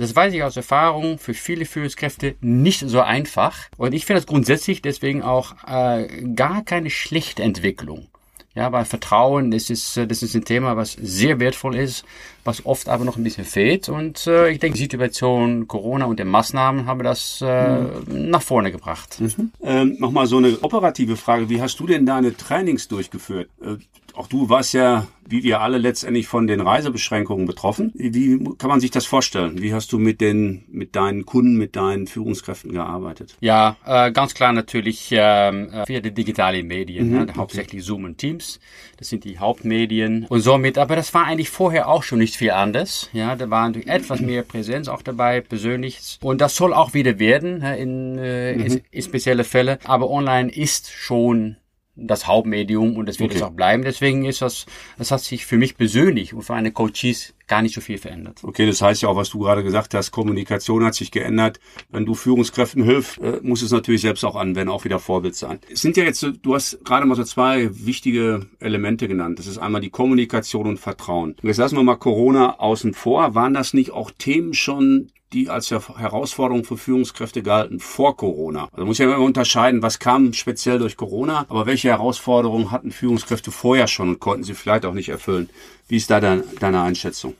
das 0.00 0.16
weiß 0.16 0.32
ich 0.34 0.42
aus 0.42 0.56
Erfahrung 0.56 1.18
für 1.18 1.34
viele 1.34 1.64
Führungskräfte 1.64 2.36
nicht 2.40 2.80
so 2.80 3.00
einfach. 3.00 3.68
Und 3.76 3.92
ich 3.92 4.06
finde 4.06 4.20
das 4.20 4.26
grundsätzlich 4.26 4.82
deswegen 4.82 5.22
auch 5.22 5.54
äh, 5.66 6.06
gar 6.34 6.64
keine 6.64 6.90
schlechte 6.90 7.42
Entwicklung. 7.42 8.08
Ja, 8.54 8.72
weil 8.72 8.84
Vertrauen, 8.84 9.52
das 9.52 9.70
ist, 9.70 9.96
das 9.96 10.22
ist 10.22 10.34
ein 10.34 10.44
Thema, 10.44 10.76
was 10.76 10.92
sehr 10.92 11.38
wertvoll 11.38 11.76
ist, 11.76 12.04
was 12.44 12.64
oft 12.66 12.88
aber 12.88 13.04
noch 13.04 13.16
ein 13.16 13.24
bisschen 13.24 13.44
fehlt. 13.44 13.88
Und 13.88 14.26
äh, 14.26 14.50
ich 14.50 14.58
denke, 14.58 14.76
die 14.76 14.82
Situation 14.82 15.68
Corona 15.68 16.06
und 16.06 16.18
die 16.18 16.24
Maßnahmen 16.24 16.86
haben 16.86 17.02
das 17.02 17.42
äh, 17.42 17.80
mhm. 17.80 18.30
nach 18.30 18.42
vorne 18.42 18.72
gebracht. 18.72 19.20
Mhm. 19.20 19.52
Ähm, 19.62 19.96
Nochmal 19.98 20.26
so 20.26 20.38
eine 20.38 20.58
operative 20.62 21.16
Frage. 21.16 21.48
Wie 21.48 21.60
hast 21.60 21.78
du 21.80 21.86
denn 21.86 22.06
deine 22.06 22.36
Trainings 22.36 22.88
durchgeführt? 22.88 23.48
Äh, 23.62 23.76
auch 24.14 24.26
du 24.26 24.48
warst 24.48 24.74
ja, 24.74 25.06
wie 25.26 25.42
wir 25.44 25.60
alle 25.60 25.78
letztendlich 25.78 26.26
von 26.26 26.46
den 26.46 26.60
Reisebeschränkungen 26.60 27.46
betroffen. 27.46 27.92
Wie 27.94 28.42
kann 28.58 28.68
man 28.68 28.80
sich 28.80 28.90
das 28.90 29.06
vorstellen? 29.06 29.62
Wie 29.62 29.72
hast 29.72 29.92
du 29.92 29.98
mit 29.98 30.20
den, 30.20 30.64
mit 30.68 30.96
deinen 30.96 31.24
Kunden, 31.24 31.56
mit 31.56 31.76
deinen 31.76 32.06
Führungskräften 32.06 32.72
gearbeitet? 32.72 33.36
Ja, 33.40 33.76
äh, 33.86 34.12
ganz 34.12 34.34
klar 34.34 34.52
natürlich 34.52 35.08
ähm, 35.12 35.70
äh, 35.72 35.88
via 35.88 36.00
die 36.00 36.12
digitalen 36.12 36.66
Medien, 36.66 37.10
mhm, 37.10 37.24
ne? 37.24 37.26
hauptsächlich 37.36 37.84
Zoom 37.84 38.04
und 38.04 38.18
Teams. 38.18 38.60
Das 38.96 39.08
sind 39.08 39.24
die 39.24 39.38
Hauptmedien 39.38 40.26
und 40.28 40.40
somit. 40.40 40.76
Aber 40.76 40.96
das 40.96 41.14
war 41.14 41.24
eigentlich 41.24 41.50
vorher 41.50 41.88
auch 41.88 42.02
schon 42.02 42.18
nicht 42.30 42.38
viel 42.38 42.50
anders. 42.52 43.10
Ja, 43.12 43.34
da 43.34 43.50
war 43.50 43.66
natürlich 43.66 43.88
etwas 43.88 44.20
mehr 44.20 44.42
Präsenz 44.42 44.88
auch 44.88 45.02
dabei, 45.02 45.40
persönlich. 45.40 46.18
Und 46.22 46.40
das 46.40 46.54
soll 46.54 46.72
auch 46.72 46.94
wieder 46.94 47.18
werden 47.18 47.62
in, 47.62 48.18
äh, 48.18 48.54
mhm. 48.54 48.66
in, 48.66 48.80
in 48.90 49.02
spezielle 49.02 49.44
Fälle. 49.44 49.78
Aber 49.84 50.10
online 50.10 50.50
ist 50.50 50.90
schon 50.90 51.56
das 51.96 52.26
Hauptmedium 52.26 52.96
und 52.96 53.06
das 53.06 53.18
wird 53.18 53.30
okay. 53.30 53.38
es 53.38 53.42
auch 53.42 53.50
bleiben. 53.50 53.82
Deswegen 53.82 54.24
ist 54.24 54.42
das, 54.42 54.66
das 54.96 55.10
hat 55.10 55.20
sich 55.20 55.44
für 55.44 55.58
mich 55.58 55.76
persönlich 55.76 56.32
und 56.32 56.42
für 56.42 56.54
eine 56.54 56.70
Coaches 56.70 57.34
gar 57.50 57.62
nicht 57.62 57.74
so 57.74 57.80
viel 57.80 57.98
verändert. 57.98 58.38
Okay, 58.44 58.64
das 58.64 58.80
heißt 58.80 59.02
ja 59.02 59.08
auch, 59.08 59.16
was 59.16 59.30
du 59.30 59.40
gerade 59.40 59.64
gesagt 59.64 59.92
hast, 59.92 60.12
Kommunikation 60.12 60.84
hat 60.84 60.94
sich 60.94 61.10
geändert. 61.10 61.58
Wenn 61.90 62.06
du 62.06 62.14
Führungskräften 62.14 62.84
hilfst, 62.84 63.18
äh, 63.18 63.40
muss 63.42 63.60
es 63.60 63.72
natürlich 63.72 64.02
selbst 64.02 64.24
auch 64.24 64.36
anwenden, 64.36 64.70
auch 64.70 64.84
wieder 64.84 65.00
Vorbild 65.00 65.34
sein. 65.34 65.58
Es 65.70 65.82
sind 65.82 65.96
ja 65.96 66.04
jetzt, 66.04 66.24
du 66.42 66.54
hast 66.54 66.82
gerade 66.84 67.06
mal 67.06 67.16
so 67.16 67.24
zwei 67.24 67.68
wichtige 67.72 68.46
Elemente 68.60 69.08
genannt. 69.08 69.40
Das 69.40 69.48
ist 69.48 69.58
einmal 69.58 69.80
die 69.80 69.90
Kommunikation 69.90 70.68
und 70.68 70.78
Vertrauen. 70.78 71.34
Jetzt 71.42 71.56
lassen 71.56 71.76
wir 71.76 71.82
mal 71.82 71.96
Corona 71.96 72.60
außen 72.60 72.94
vor. 72.94 73.34
Waren 73.34 73.52
das 73.52 73.74
nicht 73.74 73.90
auch 73.90 74.12
Themen 74.12 74.54
schon, 74.54 75.10
die 75.32 75.48
als 75.48 75.70
Herausforderung 75.70 76.64
für 76.64 76.76
Führungskräfte 76.76 77.42
gehalten 77.42 77.78
vor 77.78 78.16
Corona. 78.16 78.68
Also 78.72 78.84
muss 78.84 78.98
ja 78.98 79.06
immer 79.06 79.18
unterscheiden, 79.18 79.82
was 79.82 79.98
kam 79.98 80.32
speziell 80.32 80.78
durch 80.78 80.96
Corona, 80.96 81.46
aber 81.48 81.66
welche 81.66 81.88
Herausforderungen 81.88 82.70
hatten 82.70 82.90
Führungskräfte 82.90 83.50
vorher 83.50 83.86
schon 83.86 84.08
und 84.08 84.20
konnten 84.20 84.44
sie 84.44 84.54
vielleicht 84.54 84.84
auch 84.84 84.94
nicht 84.94 85.08
erfüllen. 85.08 85.48
Wie 85.88 85.96
ist 85.96 86.10
da 86.10 86.20
deine, 86.20 86.44
deine 86.58 86.82
Einschätzung? 86.82 87.34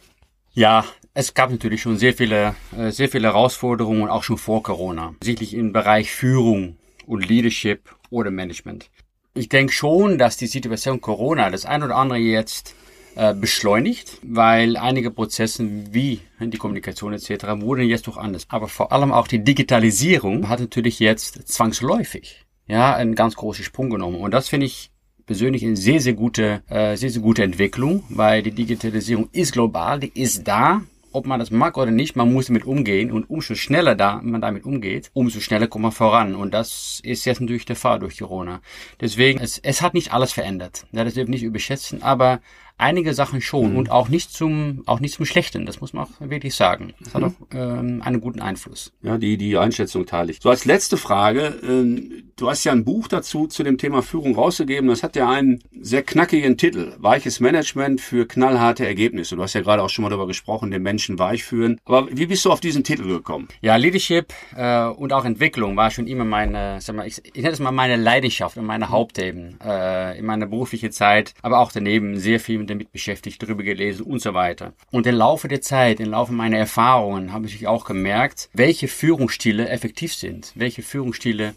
Ja, 0.52 0.84
es 1.14 1.34
gab 1.34 1.50
natürlich 1.50 1.82
schon 1.82 1.96
sehr 1.96 2.14
viele, 2.14 2.54
äh, 2.76 2.90
sehr 2.90 3.08
viele 3.08 3.28
Herausforderungen, 3.28 4.08
auch 4.08 4.22
schon 4.22 4.38
vor 4.38 4.62
Corona. 4.62 5.14
Sicherlich 5.22 5.54
im 5.54 5.72
Bereich 5.72 6.10
Führung 6.10 6.76
und 7.06 7.28
Leadership 7.28 7.94
oder 8.10 8.30
Management. 8.30 8.90
Ich 9.34 9.48
denke 9.48 9.72
schon, 9.72 10.18
dass 10.18 10.36
die 10.36 10.46
Situation 10.46 11.00
Corona 11.00 11.50
das 11.50 11.64
ein 11.64 11.82
oder 11.82 11.96
andere 11.96 12.18
jetzt 12.18 12.74
äh, 13.20 13.34
beschleunigt, 13.34 14.16
weil 14.22 14.78
einige 14.78 15.10
Prozesse 15.10 15.68
wie 15.92 16.20
die 16.40 16.56
Kommunikation 16.56 17.12
etc. 17.12 17.44
wurden 17.60 17.86
jetzt 17.86 18.06
doch 18.06 18.16
anders. 18.16 18.46
Aber 18.48 18.66
vor 18.66 18.92
allem 18.92 19.12
auch 19.12 19.28
die 19.28 19.44
Digitalisierung 19.44 20.48
hat 20.48 20.60
natürlich 20.60 20.98
jetzt 21.00 21.46
zwangsläufig 21.46 22.46
ja 22.66 22.94
einen 22.94 23.14
ganz 23.14 23.36
großen 23.36 23.62
Sprung 23.62 23.90
genommen. 23.90 24.22
Und 24.22 24.32
das 24.32 24.48
finde 24.48 24.64
ich 24.64 24.90
persönlich 25.26 25.62
eine 25.62 25.76
sehr, 25.76 26.00
sehr 26.00 26.14
gute, 26.14 26.62
äh, 26.70 26.96
sehr, 26.96 27.10
sehr 27.10 27.20
gute 27.20 27.42
Entwicklung, 27.42 28.04
weil 28.08 28.42
die 28.42 28.52
Digitalisierung 28.52 29.28
ist 29.32 29.52
global, 29.52 30.00
die 30.00 30.18
ist 30.18 30.48
da 30.48 30.80
ob 31.12 31.26
man 31.26 31.40
das 31.40 31.50
mag 31.50 31.76
oder 31.76 31.90
nicht, 31.90 32.16
man 32.16 32.32
muss 32.32 32.46
damit 32.46 32.64
umgehen 32.64 33.10
und 33.10 33.28
umso 33.28 33.54
schneller 33.54 33.94
da 33.94 34.20
man 34.22 34.40
damit 34.40 34.64
umgeht, 34.64 35.10
umso 35.12 35.40
schneller 35.40 35.66
kommt 35.66 35.82
man 35.82 35.92
voran 35.92 36.34
und 36.34 36.54
das 36.54 37.00
ist 37.02 37.24
jetzt 37.24 37.40
natürlich 37.40 37.64
der 37.64 37.76
Fall 37.76 37.98
durch 37.98 38.18
Corona. 38.18 38.60
Deswegen, 39.00 39.40
es, 39.40 39.58
es 39.58 39.82
hat 39.82 39.94
nicht 39.94 40.12
alles 40.12 40.32
verändert, 40.32 40.86
ja, 40.92 41.04
das 41.04 41.14
dürfen 41.14 41.28
wir 41.28 41.34
nicht 41.34 41.42
überschätzen, 41.42 42.02
aber 42.02 42.40
einige 42.80 43.14
Sachen 43.14 43.40
schon 43.40 43.72
mhm. 43.72 43.78
und 43.78 43.90
auch 43.90 44.08
nicht 44.08 44.32
zum 44.32 44.82
auch 44.86 45.00
nicht 45.00 45.14
zum 45.14 45.26
Schlechten. 45.26 45.66
Das 45.66 45.80
muss 45.80 45.92
man 45.92 46.04
auch 46.04 46.10
wirklich 46.20 46.54
sagen. 46.54 46.94
Das 47.00 47.14
mhm. 47.14 47.24
hat 47.24 47.24
auch 47.24 47.54
ähm, 47.54 48.02
einen 48.02 48.20
guten 48.20 48.40
Einfluss. 48.40 48.92
Ja, 49.02 49.18
die 49.18 49.36
die 49.36 49.56
Einschätzung 49.56 50.06
teile 50.06 50.32
ich. 50.32 50.40
So 50.40 50.50
als 50.50 50.64
letzte 50.64 50.96
Frage: 50.96 51.58
ähm, 51.62 52.24
Du 52.40 52.48
hast 52.48 52.64
ja 52.64 52.72
ein 52.72 52.86
Buch 52.86 53.06
dazu 53.06 53.46
zu 53.48 53.62
dem 53.62 53.76
Thema 53.76 54.02
Führung 54.02 54.34
rausgegeben. 54.34 54.88
Das 54.88 55.02
hat 55.02 55.14
ja 55.14 55.28
einen 55.28 55.62
sehr 55.78 56.02
knackigen 56.02 56.56
Titel: 56.56 56.94
Weiches 56.98 57.38
Management 57.38 58.00
für 58.00 58.26
knallharte 58.26 58.86
Ergebnisse. 58.86 59.36
Du 59.36 59.42
hast 59.42 59.52
ja 59.52 59.60
gerade 59.60 59.82
auch 59.82 59.90
schon 59.90 60.04
mal 60.04 60.08
darüber 60.08 60.26
gesprochen, 60.26 60.70
den 60.70 60.82
Menschen 60.82 61.18
weich 61.18 61.44
führen. 61.44 61.78
Aber 61.84 62.08
wie 62.10 62.24
bist 62.24 62.42
du 62.46 62.50
auf 62.50 62.60
diesen 62.60 62.82
Titel 62.82 63.06
gekommen? 63.06 63.48
Ja, 63.60 63.76
Leadership 63.76 64.32
äh, 64.56 64.86
und 64.86 65.12
auch 65.12 65.26
Entwicklung 65.26 65.76
war 65.76 65.90
schon 65.90 66.06
immer 66.06 66.24
meine, 66.24 66.80
sag 66.80 66.96
mal, 66.96 67.06
ich, 67.06 67.20
ich 67.24 67.42
nenne 67.42 67.50
es 67.50 67.60
mal 67.60 67.72
meine 67.72 67.96
Leidenschaft 67.96 68.56
und 68.56 68.64
meine 68.64 68.88
Hauptthemen 68.88 69.58
äh, 69.62 70.18
in 70.18 70.24
meiner 70.24 70.46
beruflichen 70.46 70.92
Zeit, 70.92 71.34
aber 71.42 71.58
auch 71.58 71.72
daneben 71.72 72.18
sehr 72.18 72.40
viel 72.40 72.58
mit 72.58 72.69
damit 72.70 72.92
beschäftigt, 72.92 73.42
darüber 73.42 73.62
gelesen 73.62 74.06
und 74.06 74.20
so 74.20 74.34
weiter. 74.34 74.72
Und 74.90 75.06
im 75.06 75.16
Laufe 75.16 75.48
der 75.48 75.60
Zeit, 75.60 76.00
im 76.00 76.10
Laufe 76.10 76.32
meiner 76.32 76.58
Erfahrungen 76.58 77.32
habe 77.32 77.46
ich 77.46 77.66
auch 77.66 77.84
gemerkt, 77.84 78.48
welche 78.52 78.88
Führungsstile 78.88 79.68
effektiv 79.68 80.14
sind, 80.14 80.52
welche 80.54 80.82
Führungsstile 80.82 81.54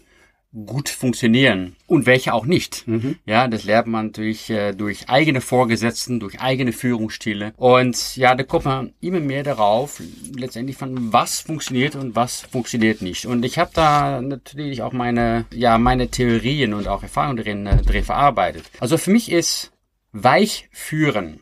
gut 0.66 0.88
funktionieren 0.88 1.74
und 1.86 2.06
welche 2.06 2.32
auch 2.32 2.46
nicht. 2.46 2.86
Mhm. 2.86 3.16
Ja, 3.26 3.48
das 3.48 3.64
lernt 3.64 3.88
man 3.88 4.12
durch, 4.12 4.48
äh, 4.50 4.72
durch 4.72 5.08
eigene 5.08 5.40
Vorgesetzten, 5.40 6.20
durch 6.20 6.40
eigene 6.40 6.72
Führungsstile. 6.72 7.52
Und 7.56 8.16
ja, 8.16 8.34
da 8.34 8.44
kommt 8.44 8.66
man 8.66 8.92
immer 9.00 9.20
mehr 9.20 9.42
darauf, 9.42 10.00
letztendlich 10.36 10.76
von 10.76 11.12
was 11.12 11.40
funktioniert 11.40 11.96
und 11.96 12.14
was 12.14 12.42
funktioniert 12.42 13.02
nicht. 13.02 13.26
Und 13.26 13.44
ich 13.44 13.58
habe 13.58 13.72
da 13.74 14.20
natürlich 14.22 14.82
auch 14.82 14.92
meine, 14.92 15.46
ja, 15.52 15.76
meine 15.78 16.08
Theorien 16.08 16.72
und 16.72 16.86
auch 16.86 17.02
Erfahrungen 17.02 17.38
drin, 17.38 17.66
äh, 17.66 17.82
drin 17.82 18.04
verarbeitet. 18.04 18.64
Also 18.78 18.96
für 18.96 19.10
mich 19.10 19.32
ist 19.32 19.72
weich 20.14 20.68
führen. 20.72 21.40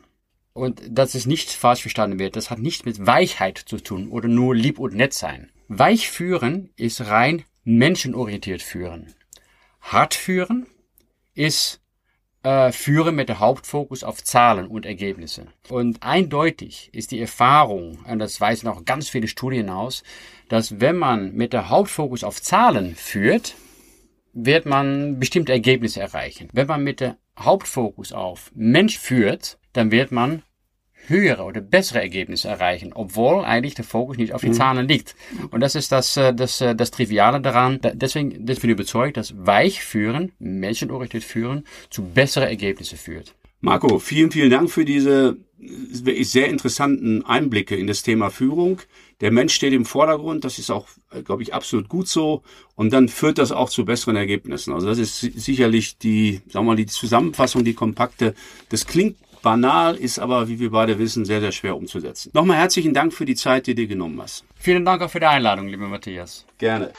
Und 0.51 0.81
dass 0.89 1.15
es 1.15 1.25
nicht 1.25 1.51
falsch 1.51 1.81
verstanden 1.81 2.19
wird, 2.19 2.35
das 2.35 2.49
hat 2.49 2.59
nicht 2.59 2.85
mit 2.85 3.05
Weichheit 3.05 3.57
zu 3.57 3.77
tun 3.77 4.09
oder 4.09 4.27
nur 4.27 4.53
lieb 4.53 4.77
und 4.79 4.93
nett 4.95 5.13
sein. 5.13 5.49
Weich 5.67 6.09
führen 6.09 6.69
ist 6.75 7.07
rein 7.07 7.43
menschenorientiert 7.63 8.61
führen. 8.61 9.13
Hart 9.79 10.13
führen 10.13 10.67
ist 11.33 11.79
äh, 12.43 12.71
Führen 12.71 13.15
mit 13.15 13.29
der 13.29 13.39
Hauptfokus 13.39 14.03
auf 14.03 14.23
Zahlen 14.23 14.67
und 14.67 14.85
Ergebnisse. 14.85 15.47
Und 15.69 16.03
eindeutig 16.03 16.89
ist 16.93 17.11
die 17.11 17.21
Erfahrung, 17.21 17.99
und 18.05 18.19
das 18.19 18.39
weisen 18.41 18.67
auch 18.67 18.85
ganz 18.85 19.09
viele 19.09 19.27
Studien 19.27 19.69
aus, 19.69 20.03
dass 20.49 20.81
wenn 20.81 20.97
man 20.97 21.33
mit 21.33 21.53
der 21.53 21.69
Hauptfokus 21.69 22.23
auf 22.23 22.41
Zahlen 22.41 22.95
führt, 22.95 23.55
wird 24.33 24.65
man 24.65 25.19
bestimmte 25.19 25.53
Ergebnisse 25.53 26.01
erreichen. 26.01 26.49
Wenn 26.51 26.67
man 26.67 26.83
mit 26.83 26.99
der 26.99 27.17
Hauptfokus 27.37 28.13
auf 28.13 28.51
Mensch 28.55 28.97
führt, 28.97 29.57
dann 29.73 29.91
wird 29.91 30.11
man 30.11 30.43
höhere 31.07 31.43
oder 31.43 31.61
bessere 31.61 32.01
Ergebnisse 32.01 32.47
erreichen, 32.47 32.91
obwohl 32.93 33.43
eigentlich 33.43 33.75
der 33.75 33.85
Fokus 33.85 34.17
nicht 34.17 34.33
auf 34.33 34.41
die 34.41 34.49
mhm. 34.49 34.53
Zahlen 34.53 34.87
liegt. 34.87 35.15
Und 35.51 35.61
das 35.61 35.75
ist 35.75 35.91
das, 35.91 36.15
äh, 36.17 36.33
das, 36.33 36.61
äh, 36.61 36.75
das 36.75 36.91
Triviale 36.91 37.41
daran. 37.41 37.79
Deswegen 37.81 38.45
bin 38.45 38.55
ich 38.55 38.63
überzeugt, 38.63 39.17
dass 39.17 39.33
Weichführen, 39.37 40.31
menschenorientiert 40.39 41.23
Führen, 41.23 41.65
zu 41.89 42.03
besseren 42.03 42.47
Ergebnissen 42.47 42.97
führt. 42.97 43.35
Marco, 43.59 43.99
vielen, 43.99 44.31
vielen 44.31 44.49
Dank 44.49 44.69
für 44.69 44.85
diese 44.85 45.37
wirklich 45.57 46.29
sehr 46.29 46.49
interessanten 46.49 47.25
Einblicke 47.25 47.75
in 47.75 47.87
das 47.87 48.03
Thema 48.03 48.29
Führung. 48.29 48.81
Der 49.23 49.31
Mensch 49.31 49.53
steht 49.53 49.71
im 49.71 49.85
Vordergrund, 49.85 50.43
das 50.43 50.59
ist 50.59 50.69
auch, 50.69 50.85
glaube 51.23 51.43
ich, 51.43 51.53
absolut 51.53 51.87
gut 51.87 52.09
so. 52.09 52.43
Und 52.75 52.91
dann 52.91 53.07
führt 53.07 53.37
das 53.37 53.53
auch 53.53 53.69
zu 53.69 53.85
besseren 53.85 54.17
Ergebnissen. 54.17 54.73
Also 54.73 54.85
das 54.87 54.97
ist 54.97 55.17
sicherlich 55.21 55.97
die, 55.97 56.41
sagen 56.49 56.65
wir 56.65 56.71
mal, 56.71 56.75
die 56.75 56.87
Zusammenfassung, 56.87 57.63
die 57.63 57.73
kompakte. 57.73 58.35
Das 58.67 58.85
klingt 58.85 59.15
banal, 59.41 59.95
ist 59.95 60.19
aber, 60.19 60.49
wie 60.49 60.59
wir 60.59 60.71
beide 60.71 60.99
wissen, 60.99 61.23
sehr, 61.23 61.39
sehr 61.39 61.53
schwer 61.53 61.77
umzusetzen. 61.77 62.31
Nochmal 62.33 62.57
herzlichen 62.57 62.93
Dank 62.93 63.13
für 63.13 63.23
die 63.23 63.35
Zeit, 63.35 63.65
die 63.65 63.75
du 63.75 63.87
genommen 63.87 64.21
hast. 64.21 64.43
Vielen 64.55 64.83
Dank 64.83 65.01
auch 65.01 65.09
für 65.09 65.21
die 65.21 65.25
Einladung, 65.25 65.69
lieber 65.69 65.87
Matthias. 65.87 66.45
Gerne. 66.57 66.91